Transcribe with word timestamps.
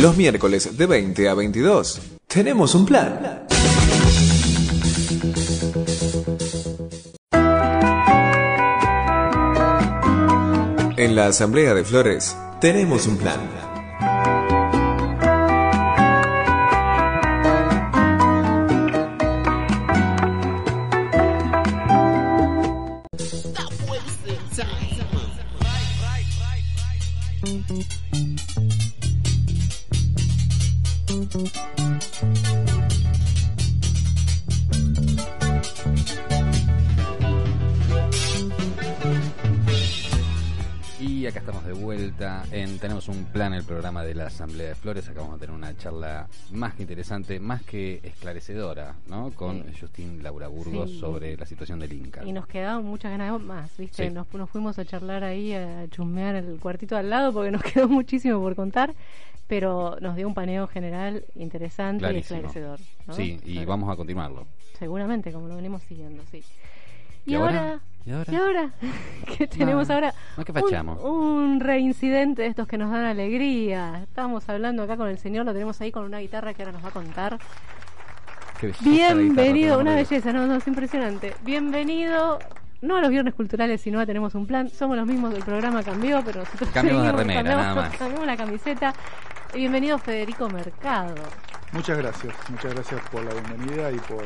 Los 0.00 0.16
miércoles 0.16 0.78
de 0.78 0.86
20 0.86 1.28
a 1.28 1.34
22. 1.34 2.00
Tenemos 2.26 2.74
un 2.74 2.86
plan. 2.86 3.44
En 10.96 11.14
la 11.14 11.26
Asamblea 11.26 11.74
de 11.74 11.84
Flores 11.84 12.34
tenemos 12.62 13.06
un 13.06 13.18
plan. 13.18 13.69
El 43.60 43.66
programa 43.66 44.02
de 44.02 44.14
la 44.14 44.26
Asamblea 44.26 44.68
de 44.68 44.74
Flores. 44.74 45.08
Acabamos 45.08 45.36
de 45.38 45.46
tener 45.46 45.54
una 45.56 45.76
charla 45.76 46.28
más 46.52 46.74
que 46.74 46.82
interesante, 46.82 47.38
más 47.40 47.62
que 47.62 48.00
esclarecedora, 48.02 48.94
¿no? 49.06 49.30
Con 49.32 49.64
Justín 49.78 50.22
Laura 50.22 50.48
Burgos 50.48 50.90
Sí. 50.90 50.98
sobre 50.98 51.36
la 51.36 51.46
situación 51.46 51.78
del 51.78 51.92
Inca. 51.92 52.24
Y 52.24 52.32
nos 52.32 52.46
quedaban 52.46 52.84
muchas 52.84 53.10
ganas 53.10 53.40
más, 53.40 53.70
¿viste? 53.76 54.08
Sí. 54.08 54.14
Nos, 54.14 54.32
nos 54.34 54.48
fuimos 54.50 54.78
a 54.78 54.84
charlar 54.84 55.24
ahí, 55.24 55.52
a 55.54 55.86
chusmear 55.90 56.34
el 56.36 56.58
cuartito 56.58 56.96
al 56.96 57.10
lado, 57.10 57.32
porque 57.32 57.50
nos 57.50 57.62
quedó 57.62 57.88
muchísimo 57.88 58.40
por 58.40 58.56
contar, 58.56 58.94
pero 59.46 59.96
nos 60.00 60.16
dio 60.16 60.26
un 60.26 60.34
paneo 60.34 60.66
general 60.66 61.24
interesante 61.34 62.00
Clarísimo. 62.00 62.40
y 62.40 62.44
esclarecedor. 62.46 62.80
¿no? 63.06 63.14
Sí, 63.14 63.38
y 63.44 63.52
Claro. 63.54 63.68
vamos 63.68 63.90
a 63.92 63.96
continuarlo. 63.96 64.46
Seguramente, 64.78 65.32
como 65.32 65.48
lo 65.48 65.56
venimos 65.56 65.82
siguiendo, 65.82 66.22
sí. 66.30 66.42
¿Y 67.26 67.32
Y, 67.32 67.34
ahora? 67.34 67.58
ahora, 67.60 67.80
¿Y 68.06 68.12
ahora? 68.12 68.32
¿Y 68.32 68.36
ahora? 68.36 68.70
¿Qué 69.36 69.46
tenemos 69.46 69.88
No, 69.88 69.94
ahora? 69.94 70.14
no, 70.36 70.44
¿qué 70.44 70.52
Un- 70.52 70.60
fachamos? 70.62 71.02
Un, 71.02 71.60
reincidente 71.60 72.42
de 72.42 72.48
estos 72.48 72.66
que 72.66 72.78
nos 72.78 72.90
dan 72.90 73.04
alegría. 73.04 74.00
Estábamos 74.02 74.48
hablando 74.48 74.82
acá 74.82 74.96
con 74.96 75.08
el 75.08 75.18
señor, 75.18 75.44
lo 75.46 75.52
tenemos 75.52 75.80
ahí 75.80 75.92
con 75.92 76.04
una 76.04 76.18
guitarra 76.18 76.54
que 76.54 76.62
ahora 76.62 76.72
nos 76.72 76.84
va 76.84 76.88
a 76.88 76.92
contar. 76.92 77.38
Qué 78.60 78.72
Bienvenido, 78.80 79.78
una 79.78 79.92
de 79.94 80.04
belleza, 80.04 80.32
no, 80.32 80.46
no, 80.46 80.56
es 80.56 80.66
impresionante. 80.66 81.34
Bienvenido, 81.42 82.38
no 82.82 82.96
a 82.96 83.00
los 83.00 83.10
viernes 83.10 83.32
culturales, 83.34 83.80
sino 83.80 84.00
a 84.00 84.06
Tenemos 84.06 84.34
un 84.34 84.46
Plan. 84.46 84.68
Somos 84.68 84.96
los 84.96 85.06
mismos, 85.06 85.34
el 85.34 85.42
programa 85.42 85.82
cambió, 85.82 86.22
pero 86.24 86.40
nosotros 86.40 86.68
Cambiamos 86.70 87.02
de 87.02 87.08
seguimos, 87.08 87.20
remera, 87.26 87.40
cambiamos, 87.42 87.64
nada 87.76 87.88
más. 87.88 87.96
cambiamos 87.98 88.26
la 88.26 88.36
camiseta. 88.36 88.94
Bienvenido 89.54 89.98
Federico 89.98 90.48
Mercado. 90.50 91.14
Muchas 91.72 91.96
gracias, 91.98 92.34
muchas 92.50 92.74
gracias 92.74 93.00
por 93.10 93.24
la 93.24 93.32
bienvenida 93.32 93.90
y 93.92 93.96
por, 94.00 94.24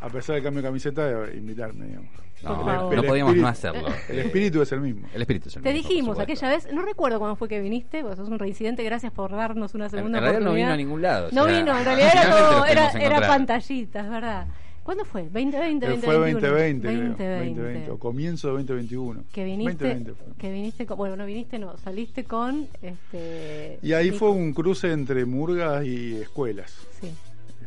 a 0.00 0.08
pesar 0.08 0.34
del 0.36 0.44
cambio 0.44 0.62
de 0.62 0.68
camiseta, 0.68 1.04
de 1.06 1.36
invitarme, 1.36 1.86
digamos. 1.86 2.10
No, 2.42 2.90
no 2.90 3.02
podíamos 3.02 3.34
espíritu- 3.34 3.40
no 3.42 3.48
hacerlo. 3.48 3.88
El 4.08 4.18
espíritu 4.20 4.62
es 4.62 4.72
el 4.72 4.80
mismo. 4.80 5.06
El 5.14 5.20
espíritu 5.22 5.48
es 5.48 5.56
el 5.56 5.62
Te 5.62 5.72
mismo, 5.72 5.82
por 5.84 5.90
dijimos 5.90 6.18
aquella 6.18 6.48
vez, 6.48 6.68
no 6.72 6.82
recuerdo 6.82 7.18
cuándo 7.18 7.36
fue 7.36 7.48
que 7.48 7.60
viniste, 7.60 8.02
vos 8.02 8.16
sos 8.16 8.28
un 8.28 8.38
reincidente, 8.38 8.82
gracias 8.82 9.12
por 9.12 9.30
darnos 9.32 9.74
una 9.74 9.84
En, 9.86 9.90
segunda 9.90 10.18
en 10.18 10.24
realidad 10.24 10.44
no 10.44 10.54
vino 10.54 10.70
a 10.70 10.76
ningún 10.76 11.02
lado. 11.02 11.28
o 11.28 11.32
No 11.32 11.44
sea, 11.44 11.58
vino, 11.58 11.78
en 11.78 11.84
realidad 11.84 12.10
era, 12.12 12.30
todo- 12.30 12.64
era, 12.66 12.88
era 12.90 12.98
encontrar. 13.06 13.26
pantallita, 13.28 14.00
es 14.00 14.10
verdad. 14.10 14.46
¿Cuándo 14.82 15.04
fue? 15.04 15.24
¿2020, 15.28 15.56
Eh, 15.56 15.60
2021? 15.60 16.00
fue 16.02 16.14
2020, 16.14 16.40
creo, 16.40 16.52
2020. 16.54 17.24
2020, 17.24 17.90
o 17.90 17.98
comienzo 17.98 18.46
de 18.48 18.52
2021. 18.54 19.24
Que 19.32 19.44
viniste, 19.44 19.72
2020 19.84 20.12
fue. 20.14 20.26
que 20.38 20.50
viniste 20.52 20.86
con, 20.86 20.96
bueno, 20.96 21.16
no 21.16 21.26
viniste, 21.26 21.58
no, 21.58 21.76
saliste 21.76 22.24
con, 22.24 22.66
este... 22.80 23.78
Y 23.82 23.92
ahí 23.92 24.06
Nico- 24.06 24.18
fue 24.18 24.30
un 24.30 24.52
cruce 24.54 24.90
entre 24.90 25.26
murgas 25.26 25.84
y 25.84 26.16
escuelas. 26.16 26.74
Sí, 27.00 27.12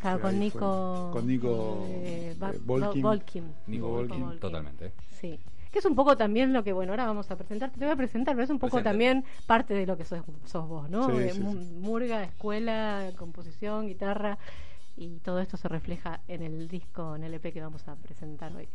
claro, 0.04 0.18
Este, 0.18 0.28
con 0.30 0.40
Nico... 0.40 1.10
fue. 1.12 1.20
Con 1.22 1.28
Nico 1.28 1.86
eh, 1.88 2.36
eh, 2.40 2.60
Volkin. 2.66 3.02
Volkin. 3.02 3.54
Nico 3.68 3.88
Volkin, 3.90 4.20
Volkin, 4.22 4.40
totalmente. 4.40 4.94
Sí. 5.20 5.40
Que 5.72 5.80
es 5.80 5.86
un 5.86 5.96
poco 5.96 6.16
también 6.16 6.54
lo 6.54 6.64
que, 6.64 6.72
bueno, 6.72 6.92
ahora 6.94 7.08
vamos 7.08 7.32
a 7.32 7.36
presentar, 7.36 7.72
te 7.72 7.80
voy 7.84 7.92
a 7.92 7.96
presentar, 7.96 8.36
pero 8.36 8.44
es 8.44 8.50
un 8.52 8.60
poco 8.60 8.84
también 8.84 9.24
parte 9.48 9.74
de 9.74 9.88
lo 9.88 9.98
que 9.98 10.06
sos, 10.06 10.22
sos 10.46 10.68
vos, 10.68 10.88
¿no? 10.88 11.08
Sí, 11.10 11.18
Eh, 11.24 11.32
sí, 11.34 11.40
mu- 11.42 11.54
sí. 11.54 11.74
Murga, 11.82 12.24
escuela, 12.24 13.10
composición, 13.18 13.88
guitarra, 13.88 14.38
y 14.96 15.18
todo 15.24 15.40
esto 15.40 15.58
se 15.58 15.68
refleja 15.68 16.20
en 16.28 16.44
el 16.44 16.68
disco, 16.68 17.16
en 17.16 17.24
el 17.24 17.34
EP 17.34 17.52
que 17.52 17.60
vamos 17.62 17.88
a 17.88 17.96
presentar 17.96 18.56
hoy. 18.56 18.68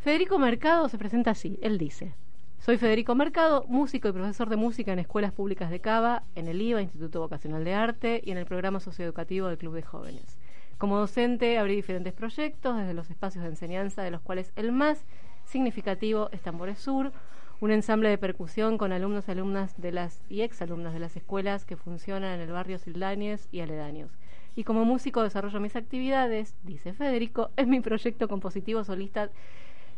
Federico 0.00 0.38
Mercado 0.38 0.88
se 0.88 0.96
presenta 0.96 1.32
así, 1.32 1.58
él 1.60 1.76
dice, 1.76 2.14
soy 2.60 2.78
Federico 2.78 3.14
Mercado, 3.14 3.66
músico 3.68 4.08
y 4.08 4.12
profesor 4.12 4.48
de 4.48 4.56
música 4.56 4.90
en 4.94 5.00
escuelas 5.00 5.32
públicas 5.32 5.68
de 5.68 5.80
Cava, 5.80 6.22
en 6.34 6.48
el 6.48 6.62
IVA, 6.62 6.80
Instituto 6.80 7.20
Vocacional 7.20 7.62
de 7.62 7.74
Arte, 7.74 8.22
y 8.24 8.30
en 8.30 8.38
el 8.38 8.46
programa 8.46 8.80
socioeducativo 8.80 9.48
del 9.48 9.58
Club 9.58 9.74
de 9.74 9.82
Jóvenes. 9.82 10.37
Como 10.78 10.96
docente 10.96 11.58
abrí 11.58 11.74
diferentes 11.74 12.12
proyectos 12.12 12.76
desde 12.76 12.94
los 12.94 13.10
espacios 13.10 13.42
de 13.42 13.50
enseñanza, 13.50 14.02
de 14.02 14.12
los 14.12 14.20
cuales 14.20 14.52
el 14.54 14.70
más 14.70 15.04
significativo 15.44 16.28
es 16.30 16.40
Tambores 16.40 16.78
Sur, 16.78 17.12
un 17.60 17.72
ensamble 17.72 18.08
de 18.10 18.16
percusión 18.16 18.78
con 18.78 18.92
alumnos 18.92 19.26
y 19.26 19.32
alumnas 19.32 19.74
de 19.80 19.90
las 19.90 20.22
y 20.28 20.42
exalumnas 20.42 20.94
de 20.94 21.00
las 21.00 21.16
escuelas 21.16 21.64
que 21.64 21.76
funcionan 21.76 22.34
en 22.36 22.40
el 22.42 22.52
barrio 22.52 22.78
Sildáñez 22.78 23.48
y 23.50 23.58
aledaños. 23.58 24.12
Y 24.54 24.62
como 24.62 24.84
músico 24.84 25.24
desarrollo 25.24 25.58
mis 25.58 25.74
actividades, 25.74 26.54
dice 26.62 26.92
Federico, 26.92 27.50
es 27.56 27.66
mi 27.66 27.80
proyecto 27.80 28.28
compositivo 28.28 28.84
solista 28.84 29.30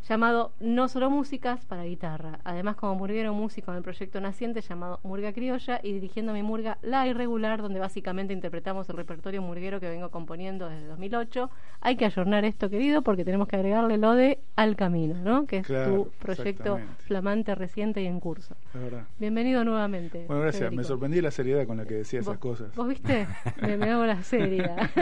llamado 0.09 0.53
No 0.61 0.89
Solo 0.89 1.11
Músicas 1.11 1.65
para 1.67 1.85
Guitarra. 1.85 2.41
Además, 2.45 2.77
como 2.77 2.95
murguero 2.95 3.33
músico 3.35 3.71
en 3.71 3.77
el 3.79 3.83
proyecto 3.83 4.21
naciente 4.21 4.61
llamado 4.61 4.99
Murga 5.03 5.33
Criolla 5.33 5.81
y 5.83 5.93
dirigiendo 5.93 6.33
mi 6.33 6.43
murga 6.43 6.79
La 6.83 7.07
Irregular, 7.07 7.63
donde 7.63 7.79
básicamente 7.81 8.33
interpretamos 8.33 8.89
el 8.89 8.97
repertorio 8.97 9.43
murguero 9.43 9.79
que 9.81 9.89
vengo 9.89 10.11
componiendo 10.11 10.69
desde 10.69 10.87
2008. 10.87 11.51
Hay 11.81 11.97
que 11.97 12.05
ayornar 12.07 12.45
esto, 12.45 12.71
querido, 12.71 13.03
porque 13.03 13.25
tenemos 13.25 13.47
que 13.49 13.57
agregarle 13.57 13.99
lo 13.99 14.15
de 14.15 14.39
Al 14.57 14.77
Camino, 14.77 15.15
¿no? 15.23 15.47
Que 15.47 15.59
es 15.59 15.67
Claro, 15.67 15.95
tu 16.05 16.11
proyecto 16.19 16.79
flamante, 16.99 17.55
reciente 17.55 18.03
y 18.03 18.07
en 18.07 18.21
curso. 18.21 18.57
Verdad. 18.75 19.05
Bienvenido 19.19 19.65
nuevamente. 19.65 20.25
Bueno, 20.27 20.43
gracias. 20.43 20.73
Me 20.73 20.85
sorprendí 20.85 21.21
la 21.21 21.31
seriedad 21.31 21.67
con 21.67 21.77
la 21.77 21.85
que 21.87 21.95
decía 21.95 22.21
esas 22.21 22.35
¿Vos- 22.35 22.59
cosas. 22.59 22.75
¿Vos 22.75 22.89
viste? 22.89 23.27
me, 23.63 23.77
me 23.77 23.91
hago 23.91 24.05
la 24.07 24.23
seria. 24.23 24.91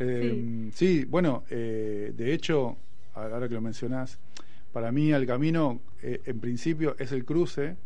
Eh, 0.00 0.70
sí. 0.72 1.04
bueno, 1.04 1.44
eh, 1.50 2.12
de 2.14 2.32
hecho, 2.32 2.76
ahora 3.22 3.48
que 3.48 3.54
lo 3.54 3.60
mencionás, 3.60 4.18
para 4.72 4.92
mí 4.92 5.12
Al 5.12 5.26
Camino, 5.26 5.80
eh, 6.02 6.20
en 6.26 6.40
principio, 6.40 6.94
es 6.98 7.12
el 7.12 7.24
cruce 7.24 7.76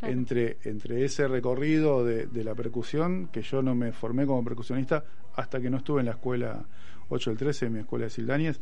claro. 0.00 0.14
entre, 0.14 0.56
entre 0.64 1.04
ese 1.04 1.26
recorrido 1.28 2.04
de, 2.04 2.26
de 2.26 2.44
la 2.44 2.54
percusión, 2.54 3.28
que 3.28 3.42
yo 3.42 3.62
no 3.62 3.74
me 3.74 3.92
formé 3.92 4.26
como 4.26 4.42
percusionista 4.44 5.04
hasta 5.36 5.60
que 5.60 5.70
no 5.70 5.78
estuve 5.78 6.00
en 6.00 6.06
la 6.06 6.12
escuela 6.12 6.64
8 7.10 7.30
del 7.30 7.38
13, 7.38 7.70
mi 7.70 7.80
escuela 7.80 8.04
de 8.04 8.10
Sildáñez, 8.10 8.60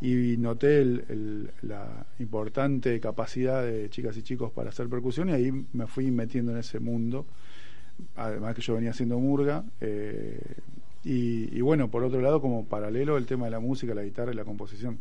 y 0.00 0.36
noté 0.38 0.80
el- 0.82 1.04
el- 1.08 1.50
la 1.62 2.06
importante 2.20 2.98
capacidad 3.00 3.62
de 3.64 3.90
chicas 3.90 4.16
y 4.16 4.22
chicos 4.22 4.50
para 4.52 4.70
hacer 4.70 4.88
percusión, 4.88 5.28
y 5.28 5.32
ahí 5.32 5.52
me 5.72 5.86
fui 5.86 6.10
metiendo 6.10 6.52
en 6.52 6.58
ese 6.58 6.78
mundo, 6.80 7.26
además 8.16 8.54
que 8.54 8.62
yo 8.62 8.74
venía 8.74 8.90
haciendo 8.90 9.18
murga. 9.18 9.64
eh, 9.80 10.40
y, 11.02 11.56
y 11.56 11.60
bueno, 11.62 11.90
por 11.90 12.04
otro 12.04 12.20
lado, 12.20 12.40
como 12.42 12.66
paralelo, 12.66 13.16
el 13.16 13.24
tema 13.24 13.46
de 13.46 13.52
la 13.52 13.60
música, 13.60 13.94
la 13.94 14.02
guitarra 14.02 14.32
y 14.32 14.36
la 14.36 14.44
composición. 14.44 14.98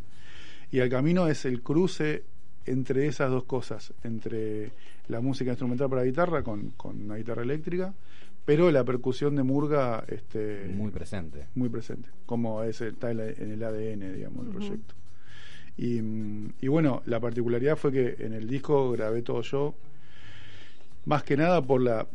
Y 0.72 0.80
el 0.80 0.90
camino 0.90 1.28
es 1.28 1.46
el 1.46 1.62
cruce 1.62 2.24
entre 2.66 3.08
esas 3.08 3.32
dos 3.32 3.46
cosas, 3.46 3.94
entre 4.04 4.72
la 5.08 5.22
música 5.22 5.52
instrumental 5.52 5.90
para 5.90 6.04
guitarra 6.04 6.44
con, 6.44 6.72
con 6.72 7.02
una 7.02 7.16
guitarra 7.16 7.42
eléctrica, 7.42 7.94
pero 8.46 8.72
la 8.72 8.84
percusión 8.84 9.36
de 9.36 9.44
murga 9.44 10.04
este, 10.08 10.72
Muy 10.74 10.92
presente. 10.92 11.48
muy 11.56 11.70
presente, 11.70 12.10
como 12.26 12.64
es, 12.64 12.82
está 12.82 13.12
en 13.12 13.20
el 13.20 13.64
ADN, 13.64 14.16
digamos, 14.16 14.46
del 14.46 14.56
proyecto. 14.56 14.96
Y, 15.78 16.02
y 16.60 16.68
bueno, 16.68 17.02
la 17.06 17.20
particularidad 17.20 17.78
fue 17.78 17.92
que 17.92 18.16
en 18.20 18.34
el 18.34 18.48
disco 18.48 18.92
grabé 18.92 19.22
todo 19.22 19.42
yo, 19.42 19.76
más 21.06 21.24
que 21.24 21.38
nada 21.38 21.62
por 21.62 21.82
la 21.82 22.08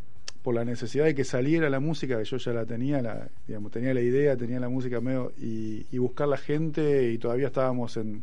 por 0.44 0.54
la 0.54 0.64
necesidad 0.64 1.06
de 1.06 1.14
que 1.14 1.24
saliera 1.24 1.70
la 1.70 1.80
música, 1.80 2.18
que 2.18 2.24
yo 2.24 2.36
ya 2.36 2.52
la 2.52 2.66
tenía, 2.66 3.00
la, 3.00 3.28
digamos, 3.48 3.72
tenía 3.72 3.94
la 3.94 4.02
idea, 4.02 4.36
tenía 4.36 4.60
la 4.60 4.68
música 4.68 5.00
medio, 5.00 5.32
y, 5.40 5.86
y 5.90 5.96
buscar 5.98 6.28
la 6.28 6.36
gente, 6.36 7.10
y 7.10 7.16
todavía 7.16 7.46
estábamos 7.46 7.96
en, 7.96 8.22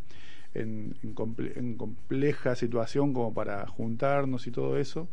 en, 0.53 0.95
en 1.01 1.15
comple- 1.15 1.57
en 1.57 1.75
compleja 1.77 2.55
situación 2.55 3.11
como 3.11 3.33
para 3.33 3.65
juntarnos 3.65 4.45
y 4.45 4.51
todo 4.51 4.77
eso. 4.77 5.07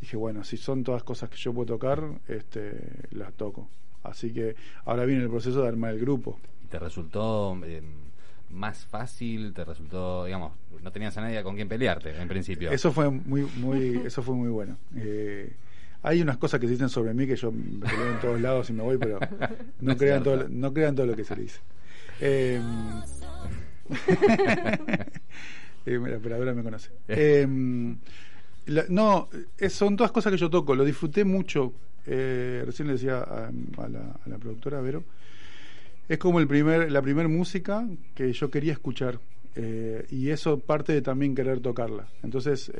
Dije, 0.00 0.16
bueno, 0.16 0.44
si 0.44 0.56
son 0.56 0.84
todas 0.84 1.02
cosas 1.02 1.28
que 1.28 1.36
yo 1.38 1.52
puedo 1.52 1.66
tocar, 1.74 2.00
este, 2.28 2.72
las 3.10 3.32
toco. 3.32 3.68
Así 4.04 4.32
que 4.32 4.54
ahora 4.84 5.04
viene 5.04 5.24
el 5.24 5.28
proceso 5.28 5.60
de 5.62 5.66
armar 5.66 5.92
el 5.94 5.98
grupo. 6.00 6.38
¿Te 6.70 6.78
resultó 6.78 7.58
eh, 7.64 7.82
más 8.50 8.86
fácil? 8.86 9.52
¿Te 9.52 9.64
resultó, 9.64 10.24
digamos, 10.24 10.52
no 10.84 10.92
tenías 10.92 11.18
a 11.18 11.22
nadie 11.22 11.42
con 11.42 11.56
quien 11.56 11.66
pelearte 11.66 12.16
en 12.16 12.28
principio? 12.28 12.70
Eso 12.70 12.92
fue 12.92 13.10
muy, 13.10 13.42
muy, 13.56 14.02
eso 14.06 14.22
fue 14.22 14.36
muy 14.36 14.50
bueno. 14.50 14.76
Eh, 14.96 15.50
hay 16.08 16.22
unas 16.22 16.36
cosas 16.38 16.58
que 16.60 16.66
se 16.66 16.72
dicen 16.72 16.88
sobre 16.88 17.12
mí 17.14 17.26
que 17.26 17.36
yo 17.36 17.52
me 17.52 17.80
peleo 17.86 18.10
en 18.14 18.20
todos 18.20 18.40
lados 18.40 18.70
y 18.70 18.72
me 18.72 18.82
voy, 18.82 18.98
pero 18.98 19.18
No 19.80 19.96
crean, 19.96 20.22
todo, 20.22 20.48
no 20.48 20.72
crean 20.72 20.94
todo 20.94 21.06
lo 21.06 21.14
que 21.16 21.24
se 21.24 21.34
dice. 21.36 21.60
Eh, 22.20 22.60
eh, 25.86 25.98
mira, 25.98 26.18
pero 26.22 26.36
ahora 26.36 26.54
me 26.54 26.62
conoce. 26.62 26.90
Eh, 27.08 27.46
La- 28.66 28.84
no, 28.88 29.28
es- 29.56 29.72
son 29.72 29.96
todas 29.96 30.12
cosas 30.12 30.30
que 30.32 30.38
yo 30.38 30.50
toco, 30.50 30.74
lo 30.74 30.84
disfruté 30.84 31.24
mucho. 31.24 31.72
Eh, 32.06 32.62
recién 32.66 32.86
le 32.88 32.94
decía 32.94 33.18
a, 33.18 33.46
a 33.48 33.88
la, 33.88 34.00
a 34.24 34.28
la 34.28 34.38
productora 34.38 34.80
Vero, 34.80 35.04
es 36.08 36.18
como 36.18 36.38
el 36.40 36.46
primer, 36.46 36.90
la 36.90 37.00
primera 37.02 37.28
música 37.28 37.86
que 38.14 38.32
yo 38.32 38.50
quería 38.50 38.72
escuchar. 38.72 39.18
eh, 39.56 40.06
y 40.10 40.28
eso 40.30 40.58
parte 40.58 40.92
de 40.92 41.02
también 41.02 41.34
querer 41.34 41.60
tocarla. 41.60 42.06
Entonces, 42.22 42.70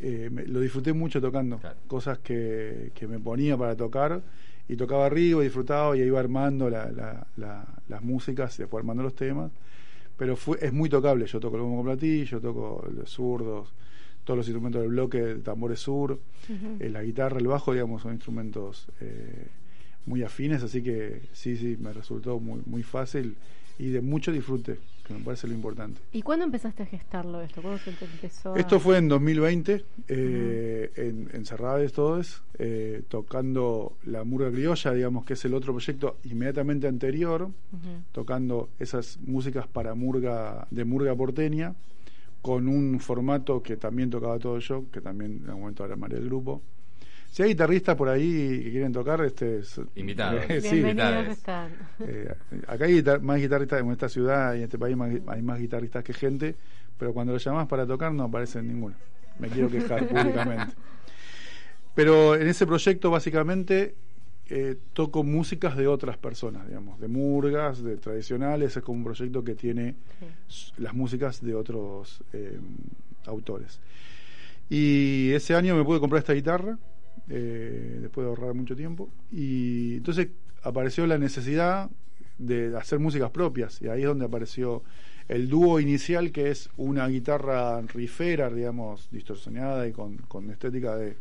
eh, 0.00 0.28
me- 0.32 0.44
lo 0.46 0.60
disfruté 0.60 0.92
mucho 0.92 1.20
tocando. 1.20 1.58
Claro. 1.58 1.78
Cosas 1.86 2.18
que, 2.18 2.90
que 2.94 3.06
me 3.06 3.18
ponía 3.18 3.56
para 3.56 3.76
tocar 3.76 4.22
y 4.68 4.76
tocaba 4.76 5.06
arriba, 5.06 5.40
y 5.42 5.44
disfrutaba 5.44 5.96
y 5.96 6.02
iba 6.02 6.18
armando 6.20 6.70
la- 6.70 6.90
la- 6.90 7.26
la- 7.36 7.66
las 7.88 8.02
músicas, 8.02 8.56
después 8.56 8.80
armando 8.82 9.02
los 9.02 9.14
temas. 9.14 9.50
Pero 10.16 10.36
fue, 10.36 10.58
es 10.60 10.72
muy 10.72 10.88
tocable. 10.88 11.26
Yo 11.26 11.40
toco 11.40 11.56
el 11.56 11.62
bombo 11.62 11.78
con 11.78 11.86
platillo, 11.86 12.40
toco 12.40 12.86
los 12.94 13.10
zurdos, 13.10 13.72
todos 14.24 14.38
los 14.38 14.46
instrumentos 14.46 14.80
del 14.82 14.90
bloque, 14.90 15.18
el 15.18 15.42
tambor 15.42 15.72
es 15.72 15.80
sur, 15.80 16.18
eh, 16.80 16.88
la 16.90 17.02
guitarra, 17.02 17.38
el 17.38 17.46
bajo, 17.48 17.72
digamos, 17.72 18.02
son 18.02 18.12
instrumentos 18.12 18.86
eh, 19.00 19.46
muy 20.06 20.22
afines, 20.22 20.62
así 20.62 20.80
que 20.82 21.22
sí, 21.32 21.56
sí, 21.56 21.76
me 21.80 21.92
resultó 21.92 22.38
muy, 22.38 22.60
muy 22.66 22.82
fácil 22.84 23.36
y 23.78 23.88
de 23.90 24.00
mucho 24.00 24.30
disfrute, 24.30 24.78
que 25.04 25.14
me 25.14 25.20
parece 25.20 25.46
lo 25.48 25.54
importante. 25.54 26.00
¿Y 26.12 26.22
cuándo 26.22 26.44
empezaste 26.44 26.84
a 26.84 26.86
gestarlo 26.86 27.40
esto? 27.40 27.60
¿Cuándo 27.62 27.78
se 27.78 27.92
te 27.92 28.04
empezó 28.04 28.54
a- 28.54 28.58
Esto 28.58 28.78
fue 28.78 28.98
en 28.98 29.08
2020, 29.08 29.84
eh, 30.08 30.90
en, 30.96 31.28
en 31.32 31.44
Cerrades 31.44 31.92
Todes, 31.92 32.42
eh, 32.58 33.02
tocando 33.08 33.96
la 34.04 34.24
murga 34.24 34.50
criolla, 34.50 34.92
digamos 34.92 35.24
que 35.24 35.32
es 35.34 35.44
el 35.44 35.54
otro 35.54 35.72
proyecto 35.72 36.18
inmediatamente 36.24 36.86
anterior, 36.86 37.42
Ujú. 37.42 38.02
tocando 38.12 38.68
esas 38.78 39.18
músicas 39.26 39.66
para 39.66 39.94
murga, 39.94 40.66
de 40.70 40.84
murga 40.84 41.14
porteña, 41.16 41.74
con 42.40 42.68
un 42.68 42.98
formato 43.00 43.62
que 43.62 43.76
también 43.76 44.10
tocaba 44.10 44.38
todo 44.38 44.58
yo, 44.58 44.84
que 44.90 45.00
también 45.00 45.38
en 45.42 45.46
algún 45.48 45.60
momento 45.62 45.84
armaré 45.84 46.18
el 46.18 46.26
grupo. 46.26 46.62
Si 47.32 47.42
hay 47.42 47.48
guitarristas 47.48 47.96
por 47.96 48.10
ahí 48.10 48.60
que 48.62 48.70
quieren 48.72 48.92
tocar, 48.92 49.22
este 49.22 49.60
es- 49.60 49.80
Invitados. 49.94 50.44
eh, 50.50 50.60
sí, 50.60 50.82
eh, 52.04 52.34
acá 52.68 52.84
hay 52.84 52.92
guitar- 53.00 53.22
más 53.22 53.40
guitarristas 53.40 53.80
en 53.80 53.90
esta 53.90 54.10
ciudad 54.10 54.52
y 54.52 54.58
en 54.58 54.64
este 54.64 54.78
país 54.78 54.94
más- 54.98 55.14
hay 55.28 55.40
más 55.40 55.58
guitarristas 55.58 56.04
que 56.04 56.12
gente, 56.12 56.54
pero 56.98 57.14
cuando 57.14 57.32
lo 57.32 57.38
llamás 57.38 57.66
para 57.68 57.86
tocar 57.86 58.12
no 58.12 58.24
aparece 58.24 58.62
ninguno. 58.62 58.94
Me 59.38 59.48
quiero 59.48 59.70
quejar 59.70 60.06
públicamente. 60.08 60.74
Pero 61.94 62.34
en 62.36 62.48
ese 62.48 62.66
proyecto 62.66 63.10
básicamente 63.10 63.94
eh, 64.50 64.76
toco 64.92 65.24
músicas 65.24 65.74
de 65.74 65.86
otras 65.86 66.18
personas, 66.18 66.68
digamos, 66.68 67.00
de 67.00 67.08
murgas, 67.08 67.82
de 67.82 67.96
tradicionales, 67.96 68.76
es 68.76 68.82
como 68.82 68.98
un 68.98 69.04
proyecto 69.04 69.42
que 69.42 69.54
tiene 69.54 69.94
Sí. 70.48 70.72
las 70.76 70.92
músicas 70.92 71.40
de 71.42 71.54
otros 71.54 72.22
eh, 72.34 72.58
autores. 73.24 73.80
Y 74.68 75.32
ese 75.32 75.54
año 75.54 75.74
me 75.76 75.82
pude 75.84 75.98
comprar 75.98 76.18
esta 76.20 76.34
guitarra, 76.34 76.78
eh, 77.28 77.98
después 78.00 78.24
de 78.24 78.30
ahorrar 78.30 78.54
mucho 78.54 78.76
tiempo, 78.76 79.10
y 79.30 79.96
entonces 79.96 80.28
apareció 80.62 81.06
la 81.06 81.18
necesidad 81.18 81.90
de 82.38 82.76
hacer 82.76 82.98
músicas 82.98 83.30
propias, 83.30 83.80
y 83.82 83.88
ahí 83.88 84.02
es 84.02 84.06
donde 84.06 84.24
apareció 84.24 84.82
el 85.28 85.48
dúo 85.48 85.80
inicial, 85.80 86.32
que 86.32 86.50
es 86.50 86.68
una 86.76 87.06
guitarra 87.08 87.80
riffera, 87.82 88.50
digamos, 88.50 89.08
distorsionada 89.10 89.86
y 89.86 89.92
con, 89.92 90.18
con 90.18 90.50
estética 90.50 90.96
de, 90.96 91.16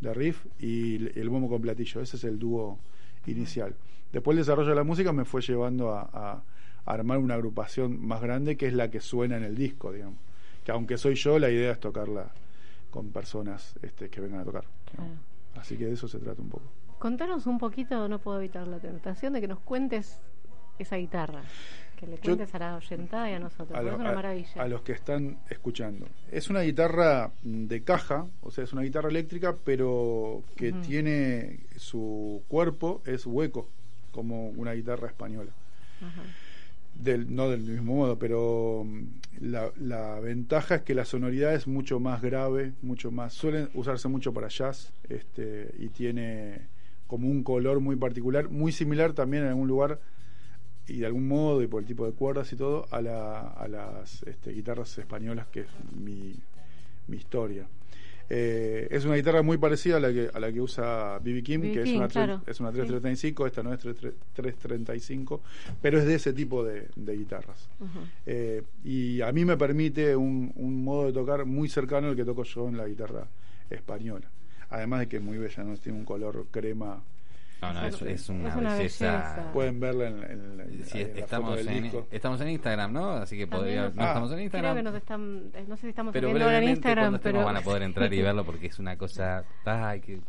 de 0.00 0.14
riff, 0.14 0.44
y 0.60 1.18
el, 1.18 1.28
bombo 1.28 1.48
con 1.48 1.62
platillo, 1.62 2.00
ese 2.00 2.16
es 2.16 2.24
el 2.24 2.38
dúo 2.38 2.78
inicial. 3.26 3.74
Después 4.12 4.34
el 4.34 4.42
desarrollo 4.42 4.70
de 4.70 4.76
la 4.76 4.84
música 4.84 5.12
me 5.12 5.24
fue 5.24 5.40
llevando 5.40 5.92
a, 5.92 6.42
armar 6.84 7.18
una 7.18 7.34
agrupación 7.34 8.00
más 8.06 8.22
grande, 8.22 8.56
que 8.56 8.68
es 8.68 8.72
la 8.72 8.92
que 8.92 9.00
suena 9.00 9.36
en 9.36 9.42
el 9.42 9.56
disco, 9.56 9.92
digamos. 9.92 10.20
Que 10.64 10.70
aunque 10.70 10.96
soy 10.98 11.16
yo, 11.16 11.36
la 11.40 11.50
idea 11.50 11.72
es 11.72 11.80
tocarla 11.80 12.30
con 12.92 13.10
personas 13.10 13.74
este, 13.82 14.08
que 14.08 14.20
vengan 14.20 14.40
a 14.40 14.44
tocar. 14.44 14.64
Así 15.58 15.76
que 15.76 15.86
de 15.86 15.92
eso 15.94 16.08
se 16.08 16.18
trata 16.18 16.40
un 16.42 16.48
poco. 16.48 16.64
Contanos 16.98 17.46
un 17.46 17.58
poquito, 17.58 18.08
no 18.08 18.18
puedo 18.18 18.38
evitar 18.38 18.66
la 18.66 18.78
tentación 18.78 19.32
de 19.34 19.40
que 19.40 19.48
nos 19.48 19.60
cuentes 19.60 20.20
esa 20.78 20.96
guitarra. 20.96 21.42
Que 21.96 22.06
le 22.06 22.16
Yo- 22.16 22.22
cuentes 22.22 22.54
a 22.54 22.58
la 22.58 22.76
oyentada 22.76 23.30
y 23.30 23.34
a 23.34 23.38
nosotros. 23.38 23.70
a, 23.70 23.74
porque 23.74 23.84
lo- 23.86 23.92
es 23.92 24.00
una 24.00 24.10
a- 24.10 24.14
maravilla. 24.14 24.62
a 24.62 24.68
los 24.68 24.82
que 24.82 24.92
están 24.92 25.38
escuchando. 25.48 26.06
Es 26.30 26.50
una 26.50 26.60
guitarra 26.60 27.30
de 27.42 27.82
caja, 27.84 28.26
o 28.42 28.50
sea, 28.50 28.64
es 28.64 28.72
una 28.74 28.82
guitarra 28.82 29.08
eléctrica, 29.08 29.56
pero 29.64 30.42
que 30.56 30.72
tiene 30.72 31.60
su 31.76 32.42
cuerpo, 32.48 33.00
es 33.06 33.24
hueco, 33.24 33.68
como 34.12 34.48
una 34.50 34.72
guitarra 34.72 35.08
española. 35.08 35.52
Ajá. 36.02 36.22
Del, 36.98 37.34
no 37.34 37.50
del 37.50 37.60
mismo 37.60 37.94
modo, 37.94 38.18
pero 38.18 38.84
mm, 38.84 39.04
la, 39.40 40.18
ventaja 40.20 40.76
es 40.76 40.82
que 40.82 40.94
la 40.94 41.04
sonoridad 41.04 41.54
es 41.54 41.66
mucho 41.66 42.00
más 42.00 42.22
grave, 42.22 42.72
mucho 42.82 43.10
más. 43.10 43.34
Suelen 43.34 43.68
usarse 43.74 44.08
mucho 44.08 44.32
para 44.32 44.48
jazz 44.48 44.92
este, 45.08 45.74
y 45.78 45.88
tiene 45.88 46.68
como 47.06 47.28
un 47.28 47.42
color 47.42 47.80
muy 47.80 47.96
particular, 47.96 48.48
muy 48.48 48.72
similar 48.72 49.12
también 49.12 49.44
en 49.44 49.50
algún 49.50 49.68
lugar 49.68 50.00
y 50.88 50.98
de 50.98 51.06
algún 51.06 51.28
modo 51.28 51.62
y 51.62 51.66
por 51.66 51.82
el 51.82 51.86
tipo 51.86 52.06
de 52.06 52.12
cuerdas 52.12 52.52
y 52.52 52.56
todo 52.56 52.86
a, 52.90 53.00
la, 53.00 53.40
a 53.40 53.68
las 53.68 54.22
este, 54.22 54.52
guitarras 54.52 54.96
españolas 54.98 55.46
que 55.48 55.60
es 55.60 55.68
mi, 55.94 56.34
mi 57.08 57.16
historia. 57.16 57.66
Eh, 58.28 58.88
es 58.90 59.04
una 59.04 59.14
guitarra 59.14 59.42
muy 59.42 59.56
parecida 59.56 59.98
a 59.98 60.00
la 60.00 60.12
que, 60.12 60.28
a 60.32 60.40
la 60.40 60.52
que 60.52 60.60
usa 60.60 61.18
B.B. 61.20 61.42
B.B. 61.46 61.72
que 61.72 61.82
es 61.82 61.90
una, 61.96 62.08
claro. 62.08 62.42
es 62.46 62.58
una 62.60 62.70
Sí. 62.70 62.76
335, 62.78 63.46
esta 63.46 63.62
no 63.62 63.72
es 63.72 63.84
3- 63.84 64.12
335, 64.34 65.40
pero 65.80 65.98
es 65.98 66.06
de 66.06 66.14
ese 66.14 66.32
tipo 66.32 66.64
de, 66.64 66.88
de 66.96 67.16
guitarras. 67.16 67.68
Eh, 68.26 68.62
y 68.84 69.20
a 69.20 69.30
mí 69.32 69.44
me 69.44 69.56
permite 69.56 70.16
un, 70.16 70.52
un 70.56 70.82
modo 70.82 71.06
de 71.06 71.12
tocar 71.12 71.44
muy 71.44 71.68
cercano 71.68 72.08
al 72.08 72.16
que 72.16 72.24
toco 72.24 72.42
yo 72.42 72.68
en 72.68 72.76
la 72.76 72.86
guitarra 72.88 73.26
española. 73.70 74.26
Además 74.70 75.00
de 75.00 75.06
que 75.08 75.16
es 75.18 75.22
muy 75.22 75.38
bella, 75.38 75.62
¿no? 75.62 75.76
tiene 75.76 75.98
un 75.98 76.04
color 76.04 76.46
crema. 76.50 77.02
No, 77.62 77.72
no, 77.72 77.86
es, 77.86 77.94
Es 77.94 78.02
es 78.02 78.28
una, 78.28 78.54
una 78.56 78.76
belleza. 78.76 79.12
belleza. 79.12 79.52
Pueden 79.52 79.80
verla 79.80 80.08
en, 80.08 80.18
en- 80.24 80.60
en- 80.60 80.84
Sí, 80.84 81.00
en 81.00 81.16
estamos, 81.18 81.58
en, 81.66 81.82
disco. 81.84 82.06
estamos 82.10 82.40
en 82.42 82.50
Instagram, 82.50 82.92
¿no? 82.92 83.10
Así 83.12 83.36
que 83.36 83.46
También 83.46 83.60
podría. 83.60 83.82
nos- 83.84 83.94
No 83.94 84.02
Ah, 84.02 84.06
estamos 84.08 84.30
en 84.30 84.34
Creo 84.36 84.44
Instagram. 84.44 84.76
que 84.76 84.82
nos 84.82 84.94
están, 84.94 85.42
eh, 85.54 85.64
no 85.66 85.76
sé 85.76 85.82
si 85.82 85.88
estamos 85.88 86.12
pero 86.12 86.28
viendo 86.28 86.44
ahora 86.44 86.58
en 86.58 86.68
Instagram, 86.68 87.04
cuando 87.04 87.20
pero 87.20 87.44
van 87.44 87.56
a 87.56 87.60
poder 87.62 87.82
entrar 87.82 88.12
y 88.12 88.20
verlo 88.22 88.44
porque 88.44 88.66
es 88.66 88.78
una 88.78 88.96
cosa. 88.98 89.44
Ay, 89.64 90.00
que 90.00 90.14
es 90.14 90.20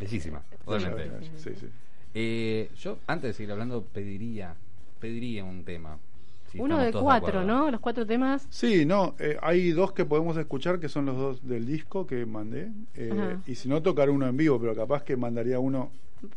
bellísima, 0.00 0.42
realmente. 0.66 1.30
Sí, 1.38 1.50
sí. 1.58 1.68
Eh, 2.14 2.70
yo, 2.76 2.98
antes 3.06 3.28
de 3.28 3.32
seguir 3.34 3.52
hablando, 3.52 3.82
pediría 3.82 4.54
pediría 5.00 5.44
un 5.44 5.64
tema. 5.64 5.98
si 6.50 6.58
uno 6.60 6.78
de 6.78 6.92
cuatro. 6.92 7.44
¿no? 7.44 7.70
Los 7.70 7.80
cuatro 7.80 8.06
temas. 8.06 8.46
Sí, 8.50 8.86
no, 8.86 9.14
eh, 9.18 9.36
hay 9.42 9.70
dos 9.72 9.92
que 9.92 10.04
podemos 10.04 10.36
escuchar 10.38 10.80
que 10.80 10.88
son 10.88 11.06
los 11.06 11.16
dos 11.16 11.46
del 11.46 11.66
disco 11.66 12.06
que 12.06 12.24
mandé. 12.26 12.70
eh, 12.94 13.36
y 13.46 13.54
si 13.56 13.68
no, 13.68 13.82
tocar 13.82 14.08
uno 14.10 14.26
en 14.26 14.36
vivo, 14.36 14.58
pero 14.60 14.74
capaz 14.74 15.02
que 15.04 15.16
mandaría 15.16 15.58
uno. 15.58 15.90